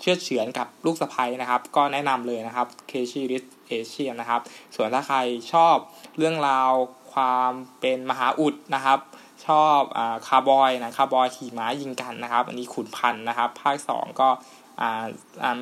[0.00, 4.40] เชื่อเฉือนกับลูกสะใภ้นะครับ ก็แนะนำเลยนะครับเคชีริสเอเชียนะครับ
[4.76, 5.18] ส่วนถ้าใคร
[5.52, 5.76] ชอบ
[6.18, 6.70] เรื่องราว
[7.12, 8.98] ความเป็นมหาอุดนะครับ
[9.46, 14.28] ชอบอคาร์บอยนะคาร์บอยขี่ม้ายิงกันนะครับ อันนี้ขุนพันนะครับ ภาค 2 ก็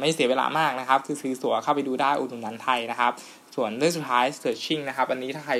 [0.01, 3.13] ไม่เสียเวลามากนะครับ คือซื้อสัวเข้าไปดูได้อุดหนุนนันไทยนะครับ
[3.55, 5.55] ส่วนเรื่องสุดท้าย searching นะครับ อันนี้ถ้าใคร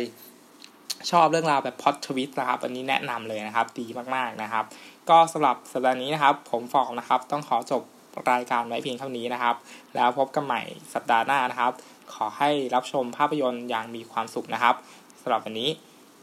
[1.11, 4.65] ชอบเรื่องราวแบบพอดทวิตนะครับ อันนี้แนะนำเลยนะครับ ดีมากๆนะครับ
[5.11, 7.83] ก็สำหรับสัปดาห์นี้นะครับ ผมฟอกนะครับ ต้องขอจบ
[8.31, 9.57] รายการไว้เพียงเท่านี้นะครับ
[9.95, 10.61] แล้วพบกันใหม่
[10.95, 11.73] สัปดาห์หน้านะครับ
[12.15, 14.75] ขอให้รับชมภาพยนตร์อย่างมีความสุขนะครับ
[15.21, 15.71] สำหรับวันนี้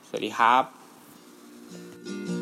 [0.08, 2.33] สวัสดีครับ